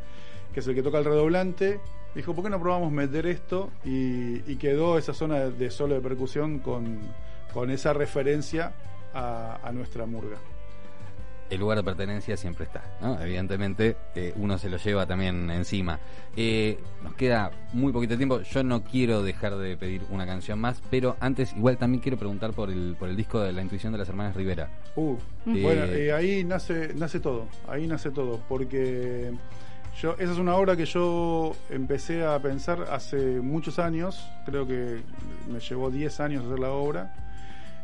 que 0.53 0.61
es 0.61 0.67
el 0.67 0.75
que 0.75 0.81
toca 0.83 0.97
el 0.97 1.05
redoblante. 1.05 1.79
Dijo, 2.15 2.33
¿por 2.33 2.43
qué 2.43 2.49
no 2.49 2.59
probamos 2.59 2.91
meter 2.91 3.27
esto? 3.27 3.69
Y, 3.85 4.41
y 4.51 4.55
quedó 4.57 4.97
esa 4.97 5.13
zona 5.13 5.35
de, 5.39 5.51
de 5.51 5.69
solo 5.69 5.93
de 5.95 6.01
percusión 6.01 6.59
con, 6.59 6.99
con 7.57 7.71
esa 7.71 7.91
referencia 7.91 8.71
a, 9.15 9.57
a 9.63 9.71
nuestra 9.71 10.05
murga. 10.05 10.37
el 11.49 11.59
lugar 11.59 11.79
de 11.79 11.83
pertenencia 11.83 12.37
siempre 12.37 12.65
está, 12.65 12.83
¿no? 13.01 13.19
Evidentemente, 13.19 13.95
eh, 14.13 14.31
uno 14.35 14.59
se 14.59 14.69
lo 14.69 14.77
lleva 14.77 15.07
también 15.07 15.49
encima. 15.49 15.97
Eh, 16.35 16.77
nos 17.01 17.15
queda 17.15 17.49
muy 17.73 17.91
poquito 17.91 18.15
tiempo. 18.15 18.41
Yo 18.41 18.63
no 18.63 18.83
quiero 18.83 19.23
dejar 19.23 19.57
de 19.57 19.75
pedir 19.75 20.03
una 20.11 20.27
canción 20.27 20.59
más, 20.59 20.83
pero 20.91 21.17
antes, 21.19 21.51
igual 21.53 21.79
también 21.79 21.99
quiero 21.99 22.17
preguntar 22.19 22.53
por 22.53 22.69
el, 22.69 22.95
por 22.99 23.09
el 23.09 23.15
disco 23.15 23.39
de 23.39 23.51
La 23.53 23.63
Intuición 23.63 23.91
de 23.91 23.97
las 23.97 24.09
Hermanas 24.09 24.35
Rivera. 24.35 24.69
Uh, 24.95 25.17
Eh, 25.47 25.61
bueno, 25.63 26.15
ahí 26.15 26.43
nace, 26.43 26.93
nace 26.93 27.19
todo, 27.19 27.47
ahí 27.67 27.87
nace 27.87 28.11
todo, 28.11 28.39
porque 28.47 29.31
yo, 29.99 30.13
esa 30.19 30.31
es 30.31 30.37
una 30.37 30.53
obra 30.55 30.75
que 30.77 30.85
yo 30.85 31.55
empecé 31.71 32.23
a 32.23 32.37
pensar 32.39 32.83
hace 32.91 33.41
muchos 33.41 33.79
años, 33.79 34.29
creo 34.45 34.67
que 34.67 35.01
me 35.47 35.59
llevó 35.59 35.89
10 35.89 36.19
años 36.19 36.45
hacer 36.45 36.59
la 36.59 36.69
obra, 36.69 37.26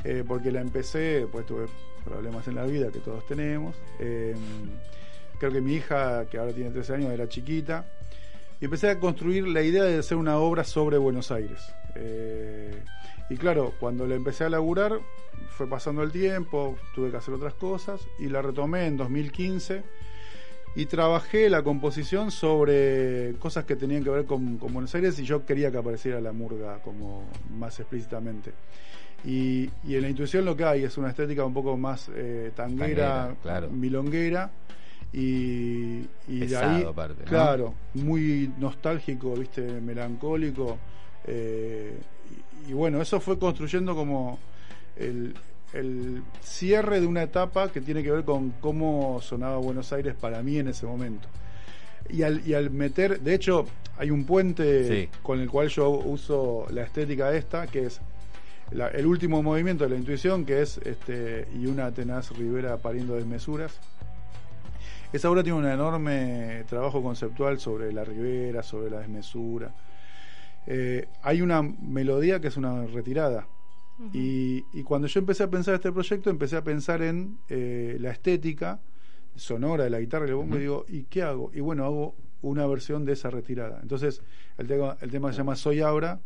eh, 0.03 0.23
porque 0.27 0.51
la 0.51 0.61
empecé, 0.61 1.27
pues 1.31 1.45
tuve 1.45 1.65
problemas 2.03 2.47
en 2.47 2.55
la 2.55 2.65
vida 2.65 2.91
que 2.91 2.99
todos 2.99 3.25
tenemos, 3.25 3.75
eh, 3.99 4.35
creo 5.39 5.51
que 5.51 5.61
mi 5.61 5.73
hija, 5.73 6.25
que 6.29 6.37
ahora 6.37 6.53
tiene 6.53 6.71
13 6.71 6.95
años, 6.95 7.11
era 7.11 7.27
chiquita, 7.27 7.85
y 8.59 8.65
empecé 8.65 8.89
a 8.89 8.99
construir 8.99 9.47
la 9.47 9.61
idea 9.61 9.83
de 9.83 9.97
hacer 9.97 10.17
una 10.17 10.37
obra 10.37 10.63
sobre 10.63 10.97
Buenos 10.97 11.31
Aires. 11.31 11.61
Eh, 11.95 12.83
y 13.29 13.37
claro, 13.37 13.73
cuando 13.79 14.05
la 14.07 14.15
empecé 14.15 14.43
a 14.43 14.49
laburar, 14.49 14.99
fue 15.49 15.67
pasando 15.67 16.03
el 16.03 16.11
tiempo, 16.11 16.77
tuve 16.95 17.11
que 17.11 17.17
hacer 17.17 17.33
otras 17.33 17.53
cosas 17.53 18.01
y 18.19 18.27
la 18.27 18.41
retomé 18.41 18.85
en 18.85 18.97
2015 18.97 19.83
y 20.75 20.85
trabajé 20.87 21.49
la 21.49 21.61
composición 21.63 22.31
sobre 22.31 23.35
cosas 23.39 23.65
que 23.65 23.75
tenían 23.75 24.03
que 24.03 24.09
ver 24.09 24.25
con, 24.25 24.57
con 24.57 24.73
Buenos 24.73 24.93
Aires 24.95 25.17
y 25.19 25.23
yo 25.23 25.45
quería 25.45 25.71
que 25.71 25.77
apareciera 25.77 26.19
la 26.19 26.31
murga 26.33 26.79
como 26.83 27.25
más 27.55 27.79
explícitamente. 27.79 28.51
Y, 29.25 29.69
y 29.85 29.95
en 29.95 30.01
la 30.01 30.09
intuición 30.09 30.43
lo 30.45 30.55
que 30.57 30.65
hay 30.65 30.83
es 30.83 30.97
una 30.97 31.09
estética 31.09 31.45
un 31.45 31.53
poco 31.53 31.77
más 31.77 32.09
eh, 32.13 32.51
tanguera, 32.55 33.27
Tanguera, 33.27 33.35
claro. 33.41 33.69
milonguera 33.69 34.51
y, 35.13 36.07
y 36.27 36.39
de 36.47 36.57
ahí, 36.57 36.83
aparte, 36.83 37.23
¿no? 37.23 37.29
claro, 37.29 37.73
muy 37.93 38.51
nostálgico, 38.57 39.33
viste, 39.35 39.61
melancólico. 39.61 40.77
eh, 41.27 41.93
y, 42.67 42.71
y 42.71 42.73
bueno, 42.73 43.01
eso 43.01 43.19
fue 43.19 43.37
construyendo 43.37 43.95
como 43.95 44.39
el, 44.95 45.35
el 45.73 46.21
cierre 46.41 47.01
de 47.01 47.07
una 47.07 47.23
etapa 47.23 47.71
que 47.71 47.81
tiene 47.81 48.03
que 48.03 48.11
ver 48.11 48.23
con 48.23 48.51
cómo 48.61 49.19
sonaba 49.21 49.57
Buenos 49.57 49.91
Aires 49.93 50.13
para 50.19 50.41
mí 50.43 50.57
en 50.57 50.67
ese 50.67 50.85
momento. 50.85 51.27
Y 52.09 52.23
al, 52.23 52.45
y 52.47 52.53
al 52.53 52.69
meter, 52.69 53.19
de 53.21 53.33
hecho, 53.33 53.65
hay 53.97 54.11
un 54.11 54.25
puente 54.25 54.87
Sí. 54.87 55.09
con 55.21 55.39
el 55.39 55.49
cual 55.49 55.69
yo 55.69 55.89
uso 55.89 56.67
la 56.71 56.83
estética 56.83 57.33
esta, 57.33 57.67
que 57.67 57.85
es 57.85 58.01
la- 58.71 58.89
el 58.89 59.05
último 59.05 59.41
movimiento 59.43 59.83
de 59.83 59.91
la 59.91 59.95
intuición, 59.97 60.45
que 60.45 60.61
es 60.61 60.77
este 60.79 61.47
y 61.55 61.65
una 61.65 61.91
tenaz 61.91 62.31
Rivera 62.37 62.77
pariendo 62.77 63.15
desmesuras. 63.15 63.79
Esa 65.11 65.29
obra 65.29 65.43
tiene 65.43 65.59
un 65.59 65.65
enorme 65.67 66.63
trabajo 66.67 67.03
conceptual 67.03 67.59
sobre 67.59 67.93
la 67.93 68.03
ribera, 68.03 68.63
sobre 68.63 68.89
la 68.89 68.99
desmesura. 68.99 69.71
Eh, 70.65 71.07
hay 71.21 71.41
una 71.41 71.61
melodía 71.61 72.39
que 72.39 72.47
es 72.47 72.57
una 72.57 72.85
retirada. 72.87 73.45
Y, 74.11 74.65
y 74.73 74.83
cuando 74.83 75.07
yo 75.07 75.19
empecé 75.19 75.43
a 75.43 75.49
pensar 75.49 75.75
este 75.75 75.91
proyecto, 75.91 76.29
empecé 76.29 76.57
a 76.57 76.63
pensar 76.63 77.01
en 77.01 77.37
eh, 77.49 77.97
la 77.99 78.11
estética 78.11 78.79
sonora 79.35 79.83
de 79.85 79.89
la 79.89 79.99
guitarra 79.99 80.25
y 80.25 80.29
el 80.29 80.35
bombo 80.35 80.57
y 80.57 80.59
digo, 80.59 80.85
¿y 80.89 81.03
qué 81.03 81.23
hago? 81.23 81.51
Y 81.53 81.59
bueno, 81.59 81.85
hago 81.85 82.15
una 82.41 82.65
versión 82.67 83.05
de 83.05 83.13
esa 83.13 83.29
retirada. 83.29 83.79
Entonces, 83.81 84.21
el 84.57 84.67
tema, 84.67 84.97
el 85.01 85.09
tema 85.11 85.31
se 85.31 85.37
llama 85.37 85.55
Soy 85.55 85.81
Abra, 85.81 86.19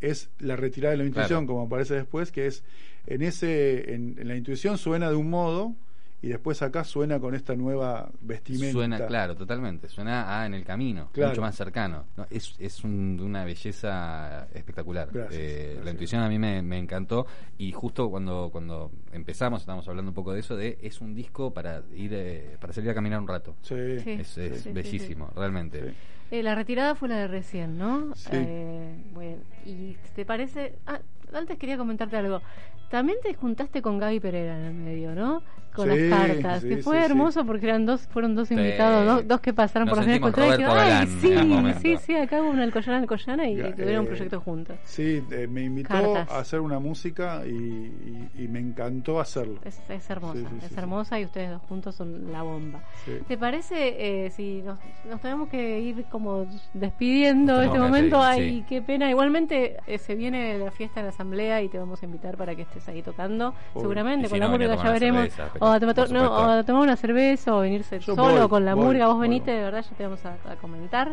es 0.00 0.30
la 0.38 0.54
retirada 0.56 0.92
de 0.92 0.98
la 0.98 1.04
intuición, 1.06 1.40
Claro. 1.44 1.46
como 1.46 1.62
aparece 1.66 1.94
después, 1.94 2.30
que 2.30 2.46
es 2.46 2.62
en 3.06 3.22
ese, 3.22 3.94
en, 3.94 4.14
en 4.18 4.28
la 4.28 4.36
intuición 4.36 4.78
suena 4.78 5.10
de 5.10 5.16
un 5.16 5.28
modo 5.30 5.74
y 6.20 6.28
después 6.28 6.60
acá 6.62 6.82
suena 6.84 7.20
con 7.20 7.34
esta 7.34 7.54
nueva 7.54 8.10
vestimenta. 8.20 8.72
Suena, 8.72 9.06
claro, 9.06 9.36
totalmente. 9.36 9.88
Suena 9.88 10.40
a 10.40 10.46
En 10.46 10.54
el 10.54 10.64
Camino, 10.64 11.10
Claro. 11.12 11.30
mucho 11.30 11.40
más 11.42 11.54
cercano. 11.54 12.06
No, 12.16 12.26
es 12.30 12.54
es 12.58 12.82
un- 12.84 13.20
una 13.22 13.44
belleza 13.44 14.48
espectacular. 14.52 15.08
Gracias, 15.12 15.40
Eh, 15.40 15.62
gracias. 15.66 15.84
La 15.84 15.90
intuición 15.92 16.22
a 16.22 16.28
mí 16.28 16.38
me, 16.38 16.62
me 16.62 16.78
encantó. 16.78 17.26
Y 17.56 17.72
justo 17.72 18.10
cuando, 18.10 18.48
cuando 18.50 18.90
empezamos, 19.12 19.62
estábamos 19.62 19.86
hablando 19.88 20.10
un 20.10 20.14
poco 20.14 20.32
de 20.32 20.40
eso, 20.40 20.56
de 20.56 20.78
es 20.82 21.00
un 21.00 21.14
disco 21.14 21.52
para 21.52 21.82
ir 21.94 22.10
eh, 22.14 22.56
para 22.60 22.72
salir 22.72 22.90
a 22.90 22.94
caminar 22.94 23.20
un 23.20 23.28
rato. 23.28 23.54
Sí. 23.62 24.00
Sí. 24.00 24.10
Es, 24.12 24.38
es 24.38 24.54
sí, 24.56 24.60
sí, 24.64 24.72
bellísimo, 24.72 25.30
realmente. 25.36 25.90
Sí. 25.90 25.96
Eh, 26.30 26.42
la 26.42 26.54
retirada 26.54 26.94
fue 26.94 27.08
la 27.08 27.16
de 27.16 27.28
recién, 27.28 27.78
¿no? 27.78 28.14
Sí. 28.14 28.28
Eh, 28.32 28.96
bueno, 29.12 29.38
y 29.64 29.96
te 30.14 30.24
parece. 30.26 30.74
Ah, 30.86 31.00
antes 31.32 31.58
quería 31.58 31.78
comentarte 31.78 32.16
algo. 32.16 32.42
También 32.90 33.18
te 33.22 33.34
juntaste 33.34 33.82
con 33.82 33.98
Gaby 33.98 34.18
Pereira 34.20 34.58
en 34.58 34.64
el 34.64 34.74
medio, 34.74 35.14
¿no? 35.14 35.42
Con 35.78 35.90
Sí, 35.92 36.08
las 36.08 36.18
cartas. 36.18 36.62
sí, 36.62 36.68
que 36.68 36.76
fue 36.78 36.98
sí. 36.98 37.04
hermoso 37.04 37.44
porque 37.46 37.66
eran 37.66 37.86
dos, 37.86 38.06
fueron 38.08 38.34
dos 38.34 38.48
Sí. 38.48 38.54
invitados, 38.54 39.06
dos, 39.06 39.28
dos 39.28 39.40
que 39.40 39.52
pasaron 39.54 39.86
Nos 39.86 39.96
por 39.96 40.04
las 40.04 40.12
sentimos 40.12 40.32
culturales. 40.34 40.58
y 40.58 40.62
Galán 40.62 40.86
Ay, 40.88 41.02
en 41.14 41.20
sí, 41.20 41.36
un 41.36 41.48
momento". 41.48 41.80
sí, 41.80 41.96
sí, 41.98 42.16
acá 42.16 42.42
hubo 42.42 42.50
una 42.50 42.62
Alcoyana, 42.64 42.98
Alcoyana 42.98 43.46
y, 43.48 43.56
Ya, 43.56 43.74
tuvieron 43.74 44.00
un 44.00 44.04
eh, 44.04 44.08
proyecto 44.08 44.40
juntos. 44.40 44.76
Sí, 44.84 45.22
eh, 45.30 45.46
me 45.46 45.62
invitó 45.62 45.88
Cartas. 45.88 46.30
a 46.30 46.38
hacer 46.40 46.60
una 46.60 46.78
música 46.78 47.42
y, 47.46 47.50
y- 47.50 48.30
y 48.44 48.48
me 48.48 48.58
encantó 48.58 49.20
hacerlo. 49.20 49.60
Es, 49.64 49.80
es 49.88 50.10
hermosa, 50.10 50.38
Sí, 50.38 50.46
sí, 50.50 50.56
es 50.62 50.68
sí, 50.68 50.74
hermosa 50.76 51.20
y 51.20 51.24
ustedes 51.24 51.50
dos 51.50 51.62
juntos 51.68 51.94
son 51.94 52.32
la 52.32 52.42
bomba. 52.42 52.80
Sí. 53.04 53.12
¿Te 53.28 53.38
parece 53.38 54.26
eh, 54.26 54.30
si 54.30 54.62
nos, 54.62 54.78
nos 55.08 55.20
tenemos 55.20 55.48
que 55.48 55.80
ir 55.80 56.04
como 56.10 56.46
despidiendo 56.74 57.54
Nos 57.56 57.66
este 57.66 57.78
momento? 57.78 58.20
Ay, 58.22 58.58
sí. 58.60 58.64
qué 58.68 58.82
pena. 58.82 59.10
Igualmente 59.10 59.76
eh, 59.86 59.98
se 59.98 60.14
viene 60.14 60.58
la 60.58 60.70
fiesta 60.70 61.00
de 61.00 61.04
la 61.04 61.10
asamblea 61.10 61.62
y 61.62 61.68
te 61.68 61.78
vamos 61.78 62.02
a 62.02 62.06
invitar 62.06 62.36
para 62.36 62.54
que 62.54 62.62
estés 62.62 62.88
ahí 62.88 63.02
tocando. 63.02 63.54
Uy. 63.74 63.82
Seguramente 63.82 64.26
si 64.28 64.30
con 64.30 64.40
no, 64.40 64.46
la 64.46 64.52
venir 64.52 64.70
a 64.70 64.74
murga 64.74 64.84
ya 64.84 64.92
veremos. 64.92 65.20
cerveza, 65.34 65.50
o, 65.68 65.72
a 65.72 65.80
tomar, 65.80 66.10
no, 66.10 66.30
o 66.32 66.42
a 66.50 66.62
tomar 66.64 66.82
una 66.82 66.96
cerveza 66.96 67.54
o 67.54 67.60
venirse 67.60 67.98
Yo 68.00 68.14
solo 68.14 68.38
voy, 68.40 68.48
con 68.48 68.64
la 68.64 68.74
voy, 68.74 68.84
murga. 68.84 69.06
Vos 69.08 69.20
venite, 69.20 69.50
voy. 69.50 69.58
de 69.58 69.64
verdad, 69.64 69.84
ya 69.88 69.96
te 69.96 70.02
vamos 70.04 70.20
a, 70.24 70.32
a 70.50 70.56
comentar. 70.56 71.12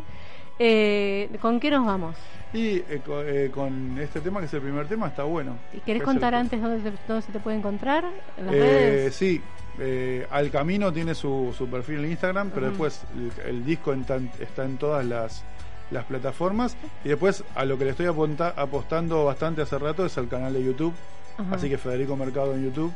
Eh, 0.58 1.30
¿Con 1.42 1.60
qué 1.60 1.70
nos 1.70 1.86
vamos? 1.86 2.16
Y 2.54 2.78
eh, 2.78 3.02
co- 3.06 3.22
eh, 3.22 3.52
con 3.54 3.98
este 4.00 4.22
tema, 4.22 4.40
que 4.40 4.46
es 4.46 4.54
el 4.54 4.62
primer 4.62 4.88
tema, 4.88 5.08
está 5.08 5.24
bueno. 5.24 5.58
¿Y 5.74 5.80
¿Querés 5.80 6.04
contar 6.04 6.34
antes 6.34 6.62
dónde 6.62 6.82
se, 6.82 6.96
dónde 7.08 7.22
se 7.26 7.32
te 7.34 7.40
puede 7.40 7.58
encontrar? 7.58 8.06
¿En 8.38 8.46
las 8.46 8.56
Eh, 8.56 8.60
redes? 8.60 9.16
sí, 9.16 9.42
eh, 9.80 10.26
Al 10.32 10.50
Camino 10.52 10.94
tiene 10.94 11.14
su, 11.14 11.54
su 11.58 11.68
perfil 11.68 12.06
en 12.06 12.12
Instagram, 12.12 12.52
pero 12.54 12.68
después 12.70 13.04
el, 13.16 13.32
el 13.50 13.66
disco 13.66 13.92
en 13.92 14.06
tan- 14.06 14.32
está 14.40 14.64
en 14.64 14.78
todas 14.78 15.06
las, 15.06 15.44
las 15.92 16.06
plataformas. 16.06 16.78
Y 17.04 17.10
después 17.10 17.44
a 17.56 17.66
lo 17.66 17.78
que 17.78 17.84
le 17.84 17.92
estoy 17.92 18.06
apunta- 18.06 18.54
apostando 18.56 19.26
bastante 19.26 19.62
hace 19.62 19.78
rato 19.78 20.06
es 20.06 20.18
al 20.18 20.30
canal 20.30 20.54
de 20.54 20.64
YouTube. 20.64 20.94
Así 21.52 21.68
que 21.70 21.78
Federico 21.78 22.16
Mercado 22.16 22.54
en 22.56 22.64
YouTube. 22.64 22.94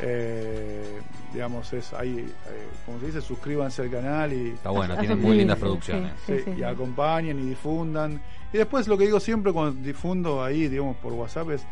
Eh, 0.00 1.00
digamos, 1.32 1.72
es 1.72 1.92
ahí, 1.94 2.18
eh, 2.18 2.66
como 2.86 2.98
se 3.00 3.06
dice, 3.06 3.20
suscríbanse 3.20 3.82
al 3.82 3.90
canal 3.90 4.32
y, 4.32 4.50
Está 4.50 4.70
bueno, 4.70 4.94
Hace- 4.94 5.00
tiene 5.02 5.14
hace 5.14 5.22
muy 5.22 5.36
lindas 5.36 5.56
sí, 5.58 5.60
producciones. 5.62 6.12
sí. 6.26 6.38
Sí, 6.44 6.50
y 6.58 6.62
acompañen 6.62 7.38
y 7.38 7.48
difundan. 7.50 8.20
Y 8.52 8.58
después 8.58 8.86
lo 8.88 8.96
que 8.98 9.04
digo 9.04 9.20
siempre 9.20 9.52
cuando 9.52 9.80
difundo 9.82 10.42
ahí, 10.42 10.68
digamos, 10.68 10.96
por 10.98 11.12
WhatsApp 11.12 11.50
es, 11.50 11.64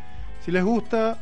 si 0.43 0.51
les 0.51 0.63
gusta, 0.63 1.17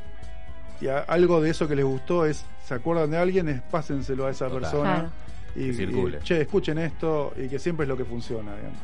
y 0.79 0.87
a- 0.87 0.99
algo 0.99 1.41
de 1.41 1.49
eso 1.51 1.67
que 1.67 1.75
les 1.75 1.85
gustó 1.85 2.25
es, 2.25 2.45
se 2.65 2.73
acuerdan 2.73 3.11
de 3.11 3.17
alguien, 3.17 3.49
es 3.49 3.61
pásenselo 3.61 4.25
a 4.27 4.31
esa 4.31 4.45
Total. 4.47 4.61
persona 4.61 4.93
Claro. 4.93 5.11
y, 5.55 5.67
Que 5.67 5.73
circule. 5.73 6.17
y, 6.19 6.23
che, 6.23 6.41
escuchen 6.41 6.77
esto 6.79 7.33
y 7.37 7.47
que 7.49 7.59
siempre 7.59 7.83
es 7.83 7.87
lo 7.89 7.97
que 7.97 8.05
funciona. 8.05 8.55
digamos. 8.55 8.79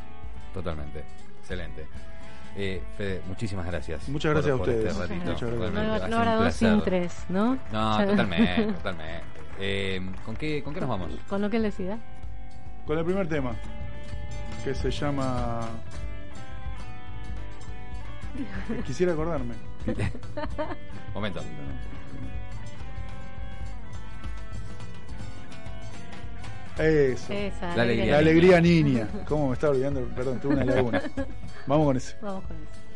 Totalmente. 0.54 1.02
Excelente. 1.40 1.86
Eh, 2.60 2.82
Fede, 2.96 3.22
muchísimas 3.28 3.64
gracias. 3.66 4.08
Muchas 4.08 4.32
por- 4.32 4.42
gracias 4.42 4.54
a 4.54 4.58
por 4.58 4.68
ustedes. 4.68 4.90
este 4.90 5.00
ratito. 5.06 5.30
Muchas 5.30 5.40
gracias. 5.50 5.72
Realmente 5.74 6.08
No, 6.10 6.24
no 6.24 6.42
dos 6.42 6.54
sin 6.54 6.82
tres, 6.82 7.14
¿no? 7.28 7.58
No, 7.72 8.04
totalmente, 8.06 8.62
totalmente. 8.74 9.22
Eh, 9.60 10.10
¿con, 10.24 10.34
qué, 10.36 10.62
¿Con 10.64 10.74
qué 10.74 10.80
nos 10.80 10.88
vamos? 10.88 11.12
Con 11.28 11.40
lo 11.40 11.48
que 11.50 11.56
él 11.58 11.62
decida. 11.62 11.98
Con 12.84 12.98
el 12.98 13.04
primer 13.04 13.28
tema, 13.28 13.52
que 14.64 14.74
se 14.74 14.90
llama... 14.90 15.60
Quisiera 18.86 19.12
acordarme. 19.12 19.54
Momento. 21.14 21.40
Eso. 26.78 27.32
Esa, 27.32 27.76
La 27.76 27.82
alegría. 27.82 28.12
La 28.12 28.18
alegría 28.18 28.60
niña. 28.60 29.08
¿Cómo 29.26 29.48
me 29.48 29.54
estaba 29.54 29.72
olvidando? 29.72 30.02
Perdón, 30.14 30.40
tuve 30.40 30.54
una 30.54 30.64
laguna. 30.64 31.02
Vamos 31.66 31.86
con 31.86 31.96
ese. 31.96 32.14
Vamos 32.22 32.44
con 32.44 32.56
eso. 32.56 32.87